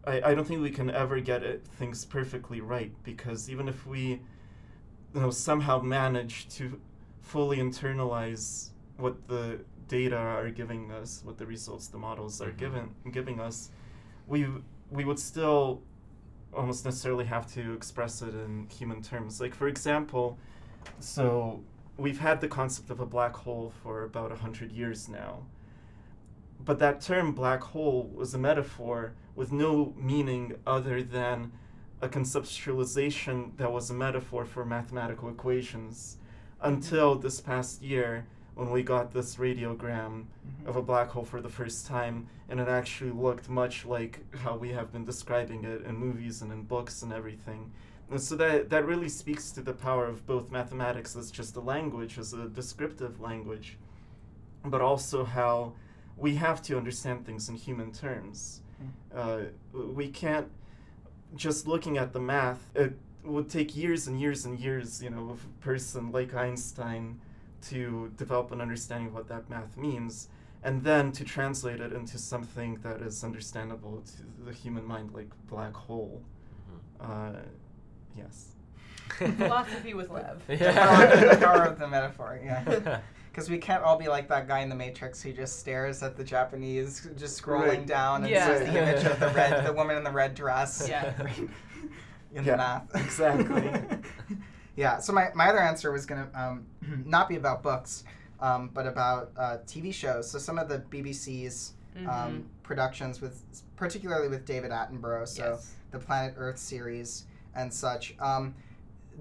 I, 0.07 0.23
I 0.31 0.35
don't 0.35 0.47
think 0.47 0.63
we 0.63 0.71
can 0.71 0.89
ever 0.91 1.19
get 1.21 1.43
it, 1.43 1.67
things 1.79 2.05
perfectly 2.05 2.61
right 2.61 2.93
because 3.03 3.51
even 3.51 3.69
if 3.69 3.87
we 3.87 4.21
you 5.15 5.21
know 5.21 5.31
somehow 5.31 5.81
manage 5.81 6.49
to 6.57 6.81
fully 7.21 7.59
internalize 7.59 8.71
what 8.99 9.27
the 9.29 9.59
data 9.89 10.17
are 10.17 10.51
giving 10.51 10.91
us 10.93 11.23
what 11.25 11.37
the 11.39 11.47
results 11.47 11.89
the 11.89 11.99
models 11.99 12.41
are 12.41 12.51
Mhm. 12.53 12.57
given 12.59 12.95
giving 13.13 13.39
us 13.41 13.71
we 14.27 14.47
we 14.91 15.05
would 15.05 15.19
still 15.19 15.83
almost 16.57 16.85
necessarily 16.85 17.27
have 17.27 17.53
to 17.55 17.75
express 17.75 18.23
it 18.23 18.35
in 18.35 18.67
human 18.69 19.03
terms. 19.03 19.41
Like 19.41 19.55
for 19.55 19.69
example 19.69 20.39
so 21.01 21.63
we've 21.97 22.19
had 22.19 22.41
the 22.41 22.49
concept 22.49 22.91
of 22.91 23.01
a 23.01 23.07
black 23.07 23.35
hole 23.37 23.73
for 23.83 24.05
about 24.05 24.31
100 24.31 24.73
years 24.73 25.09
now. 25.09 25.43
But 26.65 26.79
that 26.79 27.01
term 27.01 27.33
black 27.33 27.63
hole 27.63 28.11
was 28.15 28.35
a 28.35 28.39
metaphor 28.39 29.13
with 29.35 29.53
no 29.53 29.95
meaning 29.97 30.55
other 30.67 31.03
than 31.03 31.53
a 32.01 32.09
conceptualization 32.09 33.57
that 33.57 33.73
was 33.73 33.91
a 33.91 33.95
metaphor 33.95 34.45
for 34.45 34.65
mathematical 34.65 35.29
equations. 35.29 36.19
Until 36.61 37.15
this 37.15 37.41
past 37.41 37.83
year 37.83 38.27
when 38.57 38.71
we 38.71 38.83
got 38.83 39.13
this 39.13 39.37
radiogram 39.37 40.25
of 40.65 40.77
a 40.77 40.83
black 40.83 41.11
hole 41.11 41.25
for 41.25 41.43
the 41.43 41.49
first 41.49 41.87
time 41.87 42.27
and 42.49 42.59
it 42.59 42.69
actually 42.69 43.11
looked 43.11 43.51
much 43.51 43.85
like 43.85 44.21
how 44.39 44.57
we 44.57 44.71
have 44.71 44.91
been 44.91 45.05
describing 45.05 45.63
it 45.63 45.83
in 45.83 45.95
movies 45.95 46.41
and 46.41 46.51
in 46.51 46.63
books 46.63 47.03
and 47.03 47.13
everything. 47.13 47.71
And 48.11 48.21
so 48.21 48.35
that 48.37 48.71
that 48.71 48.87
really 48.87 49.11
speaks 49.11 49.51
to 49.53 49.61
the 49.61 49.75
power 49.75 50.07
of 50.07 50.27
both 50.27 50.51
mathematics 50.51 51.15
as 51.17 51.31
just 51.31 51.55
a 51.57 51.61
language 51.61 52.19
as 52.19 52.33
a 52.33 52.49
descriptive 52.49 53.21
language 53.21 53.77
but 54.65 54.81
also 54.81 55.25
how 55.25 55.75
we 56.17 56.35
have 56.37 56.63
to 56.63 56.79
understand 56.79 57.27
things 57.27 57.51
in 57.51 57.57
human 57.57 57.93
terms. 57.93 58.63
Uh, 59.15 59.43
we 59.73 60.09
can't 60.09 60.49
just 61.35 61.67
looking 61.67 61.99
at 61.99 62.15
the 62.15 62.21
math 62.21 62.71
it 62.75 62.95
would 63.23 63.51
take 63.51 63.77
years 63.77 64.07
and 64.07 64.19
years 64.19 64.47
and 64.47 64.59
years 64.59 65.03
you 65.03 65.11
know 65.11 65.29
of 65.31 65.45
a 65.45 65.65
person 65.65 66.11
like 66.11 66.33
einstein 66.35 67.21
to 67.71 68.13
develop 68.17 68.53
an 68.53 68.61
understanding 68.61 69.09
of 69.09 69.15
what 69.15 69.29
that 69.29 69.49
math 69.51 69.77
means 69.77 70.29
and 70.63 70.83
then 70.83 71.13
to 71.13 71.25
translate 71.25 71.81
it 71.81 71.93
into 71.93 72.19
something 72.19 72.75
that 72.83 73.01
is 73.03 73.23
understandable 73.23 74.03
to 74.07 74.45
the 74.45 74.53
human 74.53 74.85
mind 74.85 75.13
like 75.13 75.29
black 75.49 75.75
hole 75.75 76.23
uh, 77.01 77.33
yes 78.17 78.49
Philosophy 79.19 79.95
with 79.95 80.11
Lev. 80.11 80.43
The 80.49 80.57
power, 80.57 81.35
the 81.35 81.37
power 81.41 81.63
of 81.65 81.79
the 81.79 81.87
metaphor, 81.97 82.41
yeah. 82.45 83.01
Because 83.31 83.49
we 83.49 83.57
can't 83.59 83.83
all 83.85 83.97
be 83.97 84.09
like 84.09 84.29
that 84.29 84.49
guy 84.49 84.61
in 84.61 84.69
the 84.69 84.75
Matrix 84.75 85.23
who 85.23 85.33
just 85.33 85.61
stares 85.61 86.03
at 86.03 86.17
the 86.17 86.25
Japanese, 86.25 87.09
just 87.17 87.41
scrolling 87.41 87.69
Right. 87.69 87.87
down 87.87 88.23
and 88.25 88.31
Yeah. 88.31 88.59
sees 88.59 88.67
the 88.67 88.77
image 88.83 89.05
of 89.05 89.21
the 89.21 89.29
red, 89.29 89.65
the 89.65 89.73
woman 89.73 89.97
in 89.97 90.03
the 90.05 90.11
red 90.11 90.35
dress. 90.35 90.87
Yeah. 90.89 91.13
in 91.37 91.49
Yeah, 92.35 92.43
the 92.43 92.57
math. 92.57 92.95
exactly. 92.97 93.71
yeah. 94.75 94.99
So 94.99 95.13
my, 95.13 95.29
my 95.35 95.49
other 95.51 95.61
answer 95.61 95.93
was 95.93 96.05
gonna 96.05 96.29
um, 96.35 96.67
not 97.05 97.29
be 97.29 97.37
about 97.37 97.63
books, 97.63 98.05
um, 98.41 98.71
but 98.73 98.87
about 98.87 99.33
uh, 99.37 99.59
TV 99.67 99.93
shows. 99.93 100.31
So 100.31 100.39
some 100.39 100.59
of 100.59 100.69
the 100.69 100.79
BBC's 100.79 101.73
Mhm. 101.97 102.09
um, 102.09 102.45
productions 102.63 103.23
with, 103.23 103.43
particularly 103.77 104.29
with 104.29 104.45
David 104.45 104.71
Attenborough. 104.71 105.27
So 105.27 105.53
yes. 105.53 105.73
the 105.93 105.99
Planet 105.99 106.35
Earth 106.37 106.59
series 106.59 107.25
and 107.55 107.73
such. 107.73 108.15
Um, 108.21 108.55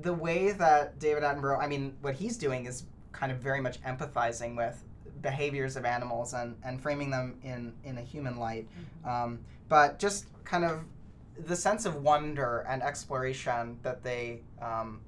the 0.01 0.13
way 0.13 0.51
that 0.51 0.99
David 0.99 1.23
Attenborough, 1.23 1.57
I 1.63 1.67
mean, 1.67 1.95
what 2.01 2.15
he's 2.15 2.35
doing 2.37 2.65
is 2.65 2.83
kind 3.13 3.31
of 3.31 3.37
very 3.37 3.61
much 3.61 3.81
empathizing 3.83 4.57
with 4.57 4.83
behaviors 5.21 5.77
of 5.77 5.85
animals 5.85 6.33
and, 6.33 6.57
and 6.65 6.81
framing 6.81 7.09
them 7.09 7.39
in, 7.43 7.71
in 7.85 7.97
a 7.97 8.01
human 8.01 8.37
light. 8.39 8.67
Um, 9.05 9.39
but 9.69 9.97
just 9.97 10.25
kind 10.43 10.65
of 10.65 10.83
the 11.45 11.55
sense 11.55 11.85
of 11.85 12.03
wonder 12.03 12.65
and 12.67 12.83
exploration 12.83 13.79
that 13.83 14.03
they 14.03 14.41
um, 14.61 14.99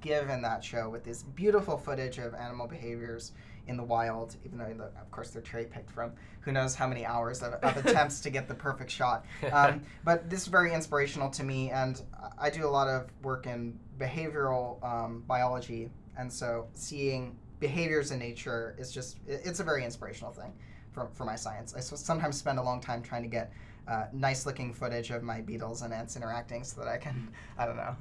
give 0.00 0.28
in 0.28 0.42
that 0.42 0.62
show 0.62 0.88
with 0.88 1.04
this 1.04 1.22
beautiful 1.22 1.76
footage 1.76 2.18
of 2.18 2.34
animal 2.34 2.66
behaviors 2.66 3.32
in 3.66 3.76
the 3.76 3.82
wild, 3.82 4.36
even 4.44 4.58
though, 4.58 4.64
of 4.64 5.10
course, 5.10 5.30
they're 5.30 5.42
cherry 5.42 5.64
picked 5.64 5.90
from 5.90 6.12
who 6.40 6.52
knows 6.52 6.74
how 6.74 6.86
many 6.86 7.04
hours 7.04 7.42
of, 7.42 7.54
of 7.54 7.76
attempts 7.84 8.20
to 8.20 8.30
get 8.30 8.46
the 8.46 8.54
perfect 8.54 8.90
shot. 8.90 9.24
Um, 9.52 9.82
but 10.04 10.30
this 10.30 10.42
is 10.42 10.46
very 10.46 10.72
inspirational 10.72 11.30
to 11.30 11.42
me, 11.42 11.70
and 11.70 12.00
I 12.38 12.50
do 12.50 12.66
a 12.66 12.70
lot 12.70 12.88
of 12.88 13.10
work 13.22 13.46
in 13.46 13.78
behavioral 13.98 14.82
um, 14.84 15.24
biology, 15.26 15.90
and 16.16 16.32
so 16.32 16.68
seeing 16.74 17.36
behaviors 17.58 18.10
in 18.12 18.18
nature 18.18 18.76
is 18.78 18.92
just, 18.92 19.18
it's 19.26 19.60
a 19.60 19.64
very 19.64 19.84
inspirational 19.84 20.32
thing 20.32 20.52
for, 20.92 21.08
for 21.14 21.24
my 21.24 21.36
science. 21.36 21.74
I 21.74 21.80
sometimes 21.80 22.36
spend 22.36 22.58
a 22.58 22.62
long 22.62 22.80
time 22.80 23.02
trying 23.02 23.22
to 23.22 23.28
get 23.28 23.52
uh, 23.88 24.06
nice 24.12 24.46
looking 24.46 24.72
footage 24.74 25.10
of 25.10 25.22
my 25.22 25.40
beetles 25.40 25.82
and 25.82 25.92
ants 25.94 26.16
interacting 26.16 26.64
so 26.64 26.80
that 26.80 26.88
I 26.88 26.96
can, 26.98 27.28
I 27.58 27.66
don't 27.66 27.76
know, 27.76 27.94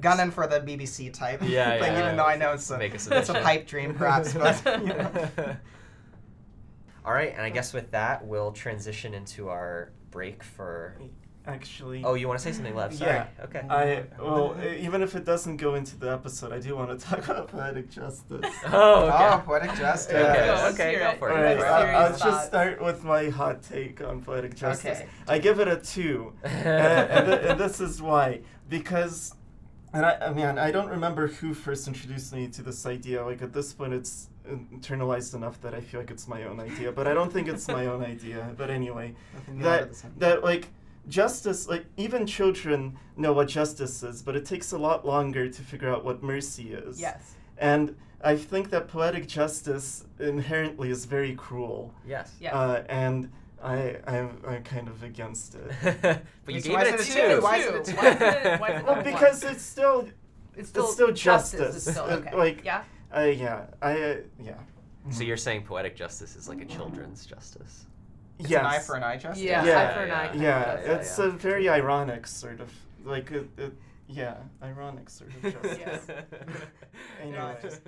gunning 0.00 0.30
for 0.30 0.46
the 0.46 0.60
BBC 0.60 1.12
type 1.12 1.40
Yeah, 1.42 1.78
thing, 1.78 1.92
yeah, 1.92 1.92
even 1.98 2.04
yeah. 2.10 2.14
though 2.16 2.24
I 2.26 2.36
know 2.36 2.52
it's 2.52 2.70
a, 2.70 2.78
Make 2.78 2.92
a 2.92 3.18
it's 3.18 3.28
a 3.28 3.34
pipe 3.34 3.66
dream 3.66 3.94
perhaps, 3.94 4.34
but 4.34 4.64
you 4.80 4.86
know. 4.88 5.30
All 7.04 7.12
right, 7.12 7.32
and 7.34 7.42
I 7.42 7.50
guess 7.50 7.72
with 7.72 7.90
that, 7.90 8.24
we'll 8.26 8.52
transition 8.52 9.14
into 9.14 9.48
our 9.48 9.90
break 10.10 10.42
for. 10.42 10.96
Actually. 11.44 12.04
Oh, 12.04 12.14
you 12.14 12.28
want 12.28 12.38
to 12.38 12.44
say 12.44 12.52
something, 12.52 12.74
Lev? 12.74 12.94
Sorry. 12.94 13.10
Yeah. 13.10 13.26
Okay. 13.44 13.62
I 13.68 14.04
well, 14.20 14.56
even 14.78 15.02
if 15.02 15.16
it 15.16 15.24
doesn't 15.24 15.56
go 15.56 15.74
into 15.74 15.98
the 15.98 16.12
episode, 16.12 16.52
I 16.52 16.60
do 16.60 16.76
want 16.76 16.96
to 16.96 17.04
talk 17.08 17.28
about 17.28 17.48
poetic 17.48 17.90
justice. 17.90 18.40
Oh, 18.66 19.06
okay. 19.06 19.30
Oh, 19.34 19.42
poetic 19.44 19.74
justice. 19.74 20.14
Okay, 20.14 20.46
Go, 20.46 20.68
okay, 20.72 20.98
go 20.98 21.14
for 21.18 21.30
it. 21.30 21.32
Alright, 21.32 21.58
I'll, 21.60 22.12
I'll 22.12 22.18
just 22.18 22.46
start 22.46 22.80
with 22.80 23.02
my 23.02 23.28
hot 23.28 23.62
take 23.62 24.00
on 24.02 24.22
poetic 24.22 24.54
justice. 24.54 25.00
Okay. 25.00 25.08
I 25.26 25.38
give 25.38 25.58
it 25.58 25.66
a 25.68 25.76
two, 25.76 26.32
uh, 26.44 26.48
and, 26.48 27.10
and, 27.10 27.26
th- 27.26 27.50
and 27.50 27.60
this 27.60 27.80
is 27.80 28.00
why. 28.00 28.40
Because, 28.68 29.34
and 29.92 30.06
I, 30.06 30.18
I 30.28 30.32
mean, 30.32 30.46
I 30.46 30.70
don't 30.70 30.88
remember 30.88 31.26
who 31.26 31.54
first 31.54 31.88
introduced 31.88 32.32
me 32.32 32.46
to 32.48 32.62
this 32.62 32.86
idea. 32.86 33.24
Like 33.24 33.42
at 33.42 33.52
this 33.52 33.72
point, 33.74 33.92
it's 33.94 34.28
internalized 34.48 35.34
enough 35.34 35.60
that 35.62 35.74
I 35.74 35.80
feel 35.80 36.00
like 36.00 36.10
it's 36.10 36.28
my 36.28 36.44
own 36.44 36.60
idea. 36.60 36.92
But 36.92 37.06
I 37.08 37.14
don't 37.14 37.32
think 37.32 37.48
it's 37.48 37.66
my 37.68 37.86
own 37.86 38.02
idea. 38.04 38.54
But 38.56 38.70
anyway, 38.70 39.14
Nothing 39.34 39.58
new 39.58 39.66
under 39.68 39.84
that 39.86 40.18
that 40.18 40.44
like 40.44 40.68
justice 41.08 41.68
like 41.68 41.84
even 41.96 42.26
children 42.26 42.96
know 43.16 43.32
what 43.32 43.48
justice 43.48 44.02
is 44.02 44.22
but 44.22 44.36
it 44.36 44.44
takes 44.44 44.72
a 44.72 44.78
lot 44.78 45.04
longer 45.06 45.48
to 45.48 45.62
figure 45.62 45.90
out 45.92 46.04
what 46.04 46.22
mercy 46.22 46.72
is 46.72 47.00
Yes. 47.00 47.34
and 47.58 47.96
i 48.22 48.36
think 48.36 48.70
that 48.70 48.86
poetic 48.88 49.26
justice 49.26 50.04
inherently 50.20 50.90
is 50.90 51.04
very 51.04 51.34
cruel 51.34 51.92
yes. 52.06 52.32
Yes. 52.40 52.54
uh, 52.54 52.84
and 52.88 53.30
i 53.62 53.96
I'm, 54.06 54.40
I'm 54.46 54.62
kind 54.62 54.88
of 54.88 55.02
against 55.02 55.56
it 55.56 55.70
but 56.44 56.54
you 56.54 56.60
gave 56.60 56.78
it 56.78 56.86
a 56.86 56.94
is 56.94 57.08
it 57.16 57.18
a 57.18 57.28
two. 57.28 57.34
two? 57.36 57.40
Why 57.42 57.56
is 57.58 57.66
it 57.66 57.74
a 57.74 57.90
two? 57.92 57.96
Why 57.96 58.08
is 58.10 58.20
it- 58.46 58.60
why 58.60 58.68
is 58.70 58.84
well 58.84 59.02
because 59.02 59.42
it's 59.44 59.62
still 59.62 60.08
it's 60.56 60.68
still, 60.68 60.84
it's 60.84 60.92
still 60.94 61.12
justice. 61.12 61.60
justice. 61.60 61.86
Is 61.88 61.92
still, 61.94 62.04
Uh, 62.04 62.16
okay. 62.18 62.36
like- 62.36 62.64
yeah. 62.64 62.82
i 63.10 63.24
yeah 63.26 63.66
i 63.82 63.92
uh, 64.02 64.16
yeah 64.40 64.54
So 65.10 65.24
you're 65.24 65.36
saying 65.36 65.64
poetic 65.64 65.96
justice 65.96 66.36
is 66.36 66.48
like 66.48 66.60
a 66.60 66.64
children's 66.76 67.26
justice? 67.26 67.86
It's 68.38 68.50
yes 68.50 68.60
an 68.60 68.66
eye 68.66 68.78
for 68.80 68.96
an 68.96 69.02
eye 69.04 69.16
justice. 69.16 69.42
Yeah. 69.44 69.64
Yeah, 69.64 69.78
eye 69.90 69.94
for 69.94 70.00
an 70.00 70.10
eye. 70.10 70.28
kind 70.28 70.42
yeah 70.42 70.64
justice. 70.64 70.86
yeah, 70.88 70.96
it's 70.96 71.18
yeah. 71.18 71.24
a 71.24 71.28
very 71.30 71.68
ironic 71.68 72.26
sort 72.26 72.60
of 72.60 72.72
like 73.04 73.30
it, 73.30 73.48
it 73.58 73.72
yeah 74.08 74.36
ironic 74.62 75.08
sort 75.10 75.30
of 75.34 75.42
justice 75.62 75.78
Yes. 75.78 76.06
Anyway. 77.22 77.56
just- 77.62 77.80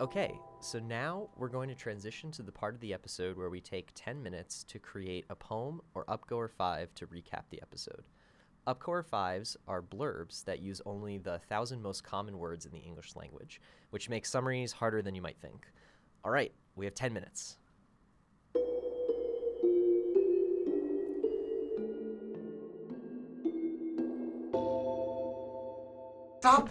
Okay, 0.00 0.38
so 0.60 0.78
now 0.78 1.28
we're 1.36 1.48
going 1.48 1.68
to 1.68 1.74
transition 1.74 2.30
to 2.32 2.42
the 2.42 2.52
part 2.52 2.74
of 2.74 2.80
the 2.80 2.94
episode 2.94 3.36
where 3.36 3.50
we 3.50 3.60
take 3.60 3.90
10 3.96 4.22
minutes 4.22 4.62
to 4.64 4.78
create 4.78 5.24
a 5.28 5.34
poem 5.34 5.80
or 5.94 6.04
upgoer 6.04 6.48
5 6.48 6.94
to 6.94 7.06
recap 7.08 7.42
the 7.50 7.60
episode. 7.60 8.04
Upgoer 8.68 9.02
5s 9.02 9.56
are 9.66 9.80
blurbs 9.80 10.44
that 10.44 10.60
use 10.60 10.82
only 10.84 11.16
the 11.16 11.38
thousand 11.48 11.80
most 11.80 12.04
common 12.04 12.38
words 12.38 12.66
in 12.66 12.70
the 12.72 12.78
English 12.78 13.16
language, 13.16 13.62
which 13.88 14.10
makes 14.10 14.30
summaries 14.30 14.72
harder 14.72 15.00
than 15.00 15.14
you 15.14 15.22
might 15.22 15.38
think. 15.40 15.66
All 16.22 16.30
right, 16.30 16.52
we 16.76 16.84
have 16.84 16.94
10 16.94 17.14
minutes. 17.14 17.56
Stop! 26.40 26.68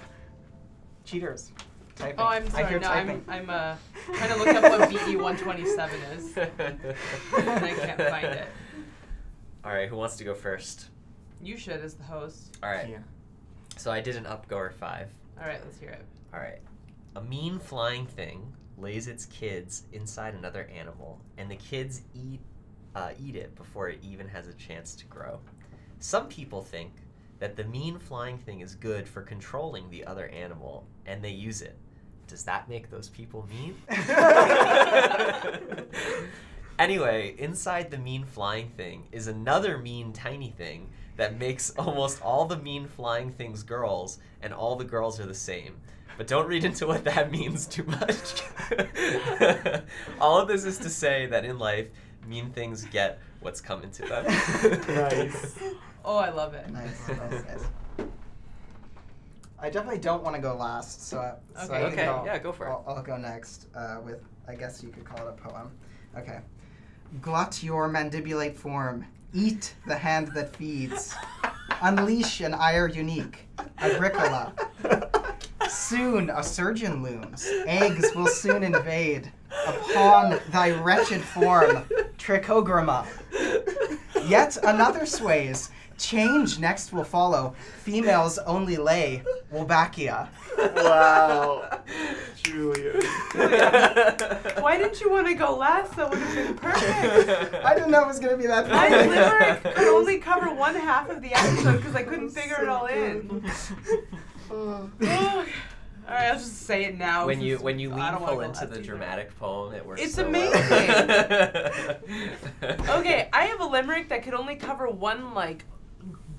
Cheaters. 1.04 1.52
Typing. 1.96 2.20
Oh, 2.20 2.26
I'm 2.26 2.44
I 2.44 2.50
sorry. 2.50 2.68
hear 2.68 2.80
No, 2.80 2.90
I'm 2.90 3.08
typing. 3.08 3.26
I'm 3.28 3.50
uh, 3.50 3.76
trying 4.14 4.34
to 4.34 4.38
look 4.38 4.48
up 4.50 4.80
what 4.80 4.90
BE 4.92 5.16
127 5.16 6.00
is, 6.16 6.38
and 6.38 6.50
I 7.40 7.74
can't 7.74 8.02
find 8.04 8.26
it. 8.28 8.48
All 9.66 9.72
right, 9.72 9.90
who 9.90 9.96
wants 9.96 10.16
to 10.18 10.24
go 10.24 10.36
first? 10.36 10.90
You 11.42 11.58
should 11.58 11.82
as 11.82 11.94
the 11.94 12.04
host. 12.04 12.58
All 12.64 12.70
right, 12.70 12.90
yeah 12.90 13.00
so 13.78 13.92
I 13.92 14.02
did 14.02 14.16
an 14.16 14.26
upgoer 14.26 14.74
5. 14.74 15.08
All 15.40 15.48
right, 15.48 15.62
let's 15.64 15.80
hear 15.80 15.92
it. 15.92 16.06
All 16.34 16.40
right. 16.40 16.60
A 17.16 17.22
mean 17.22 17.60
flying 17.60 18.06
thing 18.06 18.54
lays 18.78 19.08
its 19.08 19.26
kids 19.26 19.84
inside 19.94 20.34
another 20.34 20.70
animal, 20.76 21.22
and 21.38 21.50
the 21.50 21.56
kids 21.56 22.02
eat 22.14 22.42
uh, 22.96 23.12
eat 23.20 23.36
it 23.36 23.56
before 23.56 23.90
it 23.90 24.00
even 24.02 24.28
has 24.28 24.48
a 24.48 24.54
chance 24.54 24.96
to 24.96 25.06
grow. 25.06 25.40
Some 26.00 26.28
people 26.28 26.64
think 26.64 26.94
that 27.38 27.56
the 27.56 27.64
mean 27.66 28.00
flying 28.00 28.40
thing 28.40 28.62
is 28.62 28.74
good 28.74 29.08
for 29.08 29.22
controlling 29.22 29.92
the 29.92 30.04
other 30.06 30.28
animal, 30.30 30.88
and 31.06 31.24
they 31.24 31.30
use 31.30 31.62
it. 31.62 31.78
Does 32.28 32.44
that 32.44 32.68
make 32.68 32.90
those 32.90 33.10
people 33.10 33.48
mean? 33.48 33.76
anyway, 36.80 37.36
inside 37.38 37.92
the 37.92 37.98
mean 37.98 38.26
flying 38.26 38.70
thing 38.70 39.08
is 39.12 39.28
another 39.28 39.78
mean 39.78 40.14
tiny 40.14 40.50
thing 40.52 40.90
that 41.16 41.38
makes 41.40 41.72
almost 41.72 42.22
all 42.22 42.46
the 42.46 42.58
mean 42.58 42.88
flying 42.88 43.32
things 43.32 43.64
girls, 43.64 44.20
and 44.42 44.54
all 44.54 44.76
the 44.76 44.86
girls 44.86 45.20
are 45.20 45.26
the 45.26 45.34
same. 45.34 45.78
But 46.18 46.28
don't 46.28 46.48
read 46.48 46.64
into 46.64 46.88
what 46.88 47.04
that 47.06 47.32
means 47.38 47.68
too 47.68 47.84
much. 47.84 48.44
all 50.20 50.40
of 50.40 50.48
this 50.48 50.66
is 50.66 50.78
to 50.80 50.90
say 50.90 51.26
that 51.28 51.46
in 51.46 51.60
life, 51.60 51.88
mean 52.28 52.52
things 52.52 52.86
get 52.86 53.20
what's 53.40 53.62
coming 53.62 53.92
to 53.92 54.04
them. 54.04 54.26
Nice. 54.96 55.60
Oh, 56.10 56.16
I 56.16 56.30
love 56.30 56.54
it. 56.54 56.70
Nice, 56.72 57.06
nice, 57.10 57.44
nice. 57.44 58.08
I 59.60 59.70
definitely 59.70 60.00
don't 60.00 60.24
want 60.24 60.38
to 60.38 60.42
go 60.42 60.56
last, 60.56 61.06
so, 61.06 61.36
so 61.54 61.64
Okay. 61.64 61.76
I 61.76 61.80
think 61.82 61.94
Okay, 61.96 62.06
I'll, 62.06 62.26
yeah, 62.26 62.38
go 62.38 62.54
for 62.54 62.66
it. 62.66 62.70
I'll, 62.70 62.86
I'll 62.88 63.04
go 63.04 63.18
next 63.18 63.68
uh, 63.76 63.98
with, 64.06 64.24
I 64.48 64.56
guess 64.56 64.82
you 64.82 64.88
could 64.88 65.04
call 65.04 65.28
it 65.28 65.30
a 65.38 65.50
poem. 65.50 65.70
Okay. 66.18 66.40
Glut 67.22 67.64
your 67.64 67.90
mandibulate 67.90 68.56
form, 68.56 69.06
eat 69.34 69.74
the 69.88 69.96
hand 69.96 70.30
that 70.36 70.56
feeds, 70.56 71.16
unleash 71.82 72.42
an 72.42 72.54
ire 72.54 72.88
unique, 72.88 73.48
agricola. 73.78 74.54
Soon 75.70 76.30
a 76.30 76.44
surgeon 76.44 77.02
looms, 77.02 77.48
eggs 77.66 78.14
will 78.14 78.28
soon 78.28 78.62
invade 78.62 79.32
upon 79.66 80.40
thy 80.52 80.72
wretched 80.72 81.22
form, 81.22 81.86
trichogramma. 82.18 83.08
Yet 84.28 84.58
another 84.64 85.06
sways. 85.06 85.72
Change 85.98 86.60
next 86.60 86.94
will 86.94 87.04
follow. 87.04 87.56
Females 87.84 88.38
only 88.40 88.78
lay. 88.78 89.24
Wolbachia. 89.54 90.28
wow 90.76 91.82
julia 92.42 92.94
Why 94.60 94.78
didn't 94.78 95.00
you 95.02 95.10
want 95.12 95.28
to 95.28 95.34
go 95.36 95.56
last? 95.56 95.96
That 95.96 96.10
would 96.10 96.20
have 96.20 96.36
been 96.36 96.56
perfect. 96.56 97.54
I 97.64 97.74
didn't 97.76 97.92
know 97.92 98.02
it 98.04 98.08
was 98.08 98.20
gonna 98.20 98.38
be 98.38 98.48
that 98.48 98.68
My 98.70 98.90
funny. 98.90 99.10
limerick 99.10 99.64
could 99.76 99.88
only 99.88 100.18
cover 100.20 100.54
one 100.54 100.76
half 100.76 101.10
of 101.10 101.22
the 101.22 101.34
episode 101.34 101.78
because 101.78 101.96
I 101.96 102.04
couldn't 102.04 102.30
figure 102.32 102.58
it 102.62 102.68
all 102.70 102.88
in. 102.88 103.44
all 104.50 104.90
right, 106.10 106.32
I'll 106.32 106.36
just 106.40 106.64
say 106.64 106.86
it 106.86 106.98
now. 106.98 107.26
when 107.28 107.42
you 107.42 107.54
since 107.56 107.64
when 107.64 107.80
you 107.80 107.92
I 107.94 108.12
lean 108.18 108.20
full 108.28 108.40
into 108.42 108.60
last 108.60 108.70
the 108.70 108.76
either. 108.78 108.82
dramatic 108.84 109.38
poem, 109.40 109.74
it 109.76 109.86
works. 109.86 110.02
It's 110.02 110.16
so 110.16 110.30
well. 110.30 111.98
Okay, 113.00 113.30
I 113.34 113.44
have 113.46 113.60
a 113.62 113.66
limerick 113.66 114.10
that 114.10 114.24
could 114.24 114.34
only 114.34 114.56
cover 114.56 114.90
one 114.90 115.34
like 115.34 115.66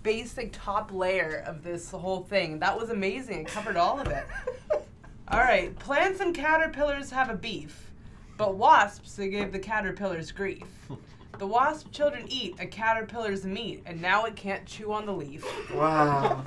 basic 0.09 0.49
top 0.55 0.91
layer 0.91 1.45
of 1.47 1.63
this 1.63 1.91
whole 1.91 2.23
thing. 2.23 2.59
That 2.61 2.79
was 2.81 2.89
amazing. 2.89 3.41
It 3.41 3.47
covered 3.49 3.77
all 3.77 4.01
of 4.01 4.07
it. 4.09 4.25
All 5.31 5.41
right, 5.41 5.79
plants 5.79 6.21
and 6.21 6.35
caterpillars 6.35 7.11
have 7.11 7.29
a 7.29 7.35
beef, 7.35 7.91
but 8.39 8.55
wasps 8.57 9.15
they 9.17 9.29
gave 9.29 9.53
the 9.53 9.59
caterpillars 9.59 10.33
grief. 10.33 10.65
The 11.37 11.47
wasp 11.47 11.93
children 11.93 12.25
eat 12.31 12.55
a 12.59 12.65
caterpillar's 12.67 13.45
meat, 13.45 13.83
and 13.85 14.01
now 14.01 14.25
it 14.25 14.37
can't 14.37 14.65
chew 14.65 14.91
on 14.91 15.05
the 15.05 15.13
leaf. 15.13 15.45
wow 15.75 16.43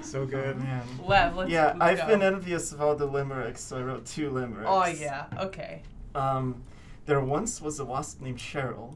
so 0.00 0.24
good 0.24 0.56
man 0.58 0.82
Lev, 1.04 1.36
let's 1.36 1.50
yeah 1.50 1.74
let's 1.76 1.82
i've 1.82 1.98
go. 1.98 2.06
been 2.06 2.22
envious 2.22 2.72
of 2.72 2.80
all 2.80 2.94
the 2.94 3.04
limericks 3.04 3.60
so 3.60 3.76
i 3.76 3.82
wrote 3.82 4.06
two 4.06 4.30
limericks 4.30 4.68
Oh 4.70 4.86
yeah, 4.86 5.26
okay. 5.38 5.82
um 6.14 6.62
there 7.06 7.20
once 7.20 7.60
was 7.60 7.78
a 7.80 7.84
wasp 7.84 8.20
named 8.22 8.38
cheryl 8.38 8.94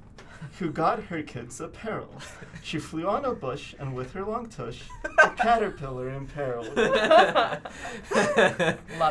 who 0.58 0.70
got 0.70 1.04
her 1.04 1.22
kids 1.22 1.60
apparel. 1.60 2.10
She 2.62 2.78
flew 2.78 3.06
on 3.08 3.24
a 3.24 3.32
bush, 3.34 3.74
and 3.78 3.94
with 3.94 4.12
her 4.12 4.24
long 4.24 4.48
tush, 4.48 4.82
a 5.22 5.30
caterpillar 5.30 6.10
imperiled. 6.10 6.74
Love 6.76 7.62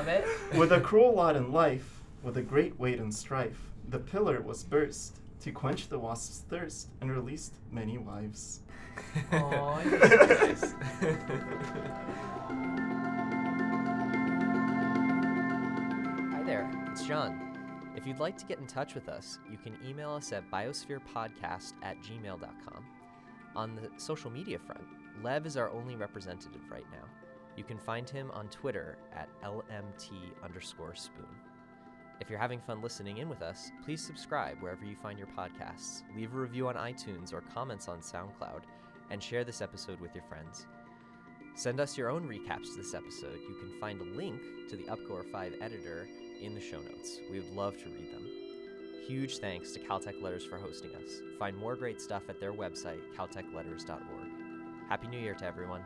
it. 0.08 0.26
With 0.56 0.72
a 0.72 0.80
cruel 0.82 1.14
lot 1.16 1.36
in 1.36 1.52
life, 1.52 2.02
with 2.24 2.38
a 2.38 2.42
great 2.42 2.80
weight 2.80 3.00
and 3.00 3.14
strife, 3.14 3.60
the 3.88 4.00
pillar 4.00 4.42
was 4.42 4.64
burst 4.64 5.18
to 5.42 5.52
quench 5.52 5.88
the 5.90 6.00
wasp's 6.00 6.40
thirst 6.50 6.88
and 7.02 7.12
released 7.12 7.54
many 7.72 7.98
wives. 7.98 8.62
Aw, 9.32 9.82
Nice. 9.84 10.74
Hi 16.32 16.44
there, 16.44 16.70
it's 16.92 17.04
John. 17.06 17.49
If 18.00 18.08
you'd 18.08 18.22
like 18.22 18.38
to 18.38 18.46
get 18.46 18.60
in 18.60 18.66
touch 18.66 18.96
with 18.96 19.10
us, 19.10 19.40
you 19.52 19.58
can 19.58 19.78
email 19.86 20.12
us 20.12 20.32
at 20.32 20.50
biospherepodcast 20.50 21.74
at 21.84 22.02
gmail.com. 22.02 22.86
On 23.58 23.76
the 23.76 23.90
social 23.98 24.32
media 24.32 24.58
front, 24.58 24.86
Lev 25.22 25.46
is 25.46 25.58
our 25.58 25.70
only 25.72 25.98
representative 25.98 26.62
right 26.72 26.86
now. 26.94 27.04
You 27.58 27.66
can 27.66 27.78
find 27.78 28.10
him 28.10 28.32
on 28.32 28.48
Twitter 28.48 28.98
at 29.14 29.28
LMT 29.44 30.14
underscore 30.42 30.96
spoon. 30.96 31.26
If 32.22 32.30
you're 32.30 32.40
having 32.40 32.62
fun 32.62 32.82
listening 32.82 33.18
in 33.18 33.28
with 33.28 33.42
us, 33.42 33.70
please 33.84 34.02
subscribe 34.02 34.62
wherever 34.62 34.86
you 34.86 34.96
find 34.96 35.20
your 35.20 35.28
podcasts, 35.38 36.04
leave 36.16 36.34
a 36.34 36.38
review 36.38 36.70
on 36.70 36.76
iTunes 36.76 37.34
or 37.34 37.44
comments 37.54 37.90
on 37.90 38.00
SoundCloud, 38.00 38.62
and 39.10 39.22
share 39.22 39.44
this 39.44 39.60
episode 39.62 40.00
with 40.00 40.16
your 40.16 40.24
friends. 40.24 40.68
Send 41.54 41.82
us 41.82 41.98
your 41.98 42.10
own 42.10 42.30
recaps 42.30 42.72
to 42.72 42.78
this 42.78 42.94
episode. 42.94 43.40
You 43.42 43.58
can 43.60 43.78
find 43.78 44.00
a 44.00 44.16
link 44.16 44.40
to 44.70 44.78
the 44.78 44.88
Up-Goer 44.88 45.26
5 45.30 45.56
editor 45.60 46.08
in 46.42 46.56
the 46.56 46.62
show 46.62 46.80
notes. 46.82 47.20
We 47.30 47.40
would 47.40 47.56
love 47.56 47.78
to 47.78 47.90
read 47.90 48.12
them. 48.12 48.28
Huge 49.08 49.40
thanks 49.40 49.72
to 49.72 49.80
Caltech 49.80 50.22
Letters 50.22 50.46
for 50.46 50.58
hosting 50.58 50.96
us. 50.96 51.22
Find 51.38 51.58
more 51.58 51.76
great 51.76 52.00
stuff 52.00 52.24
at 52.30 52.40
their 52.40 52.54
website, 52.54 53.02
caltechletters.org. 53.18 54.30
Happy 54.88 55.08
New 55.08 55.20
Year 55.20 55.36
to 55.36 55.46
everyone. 55.46 55.82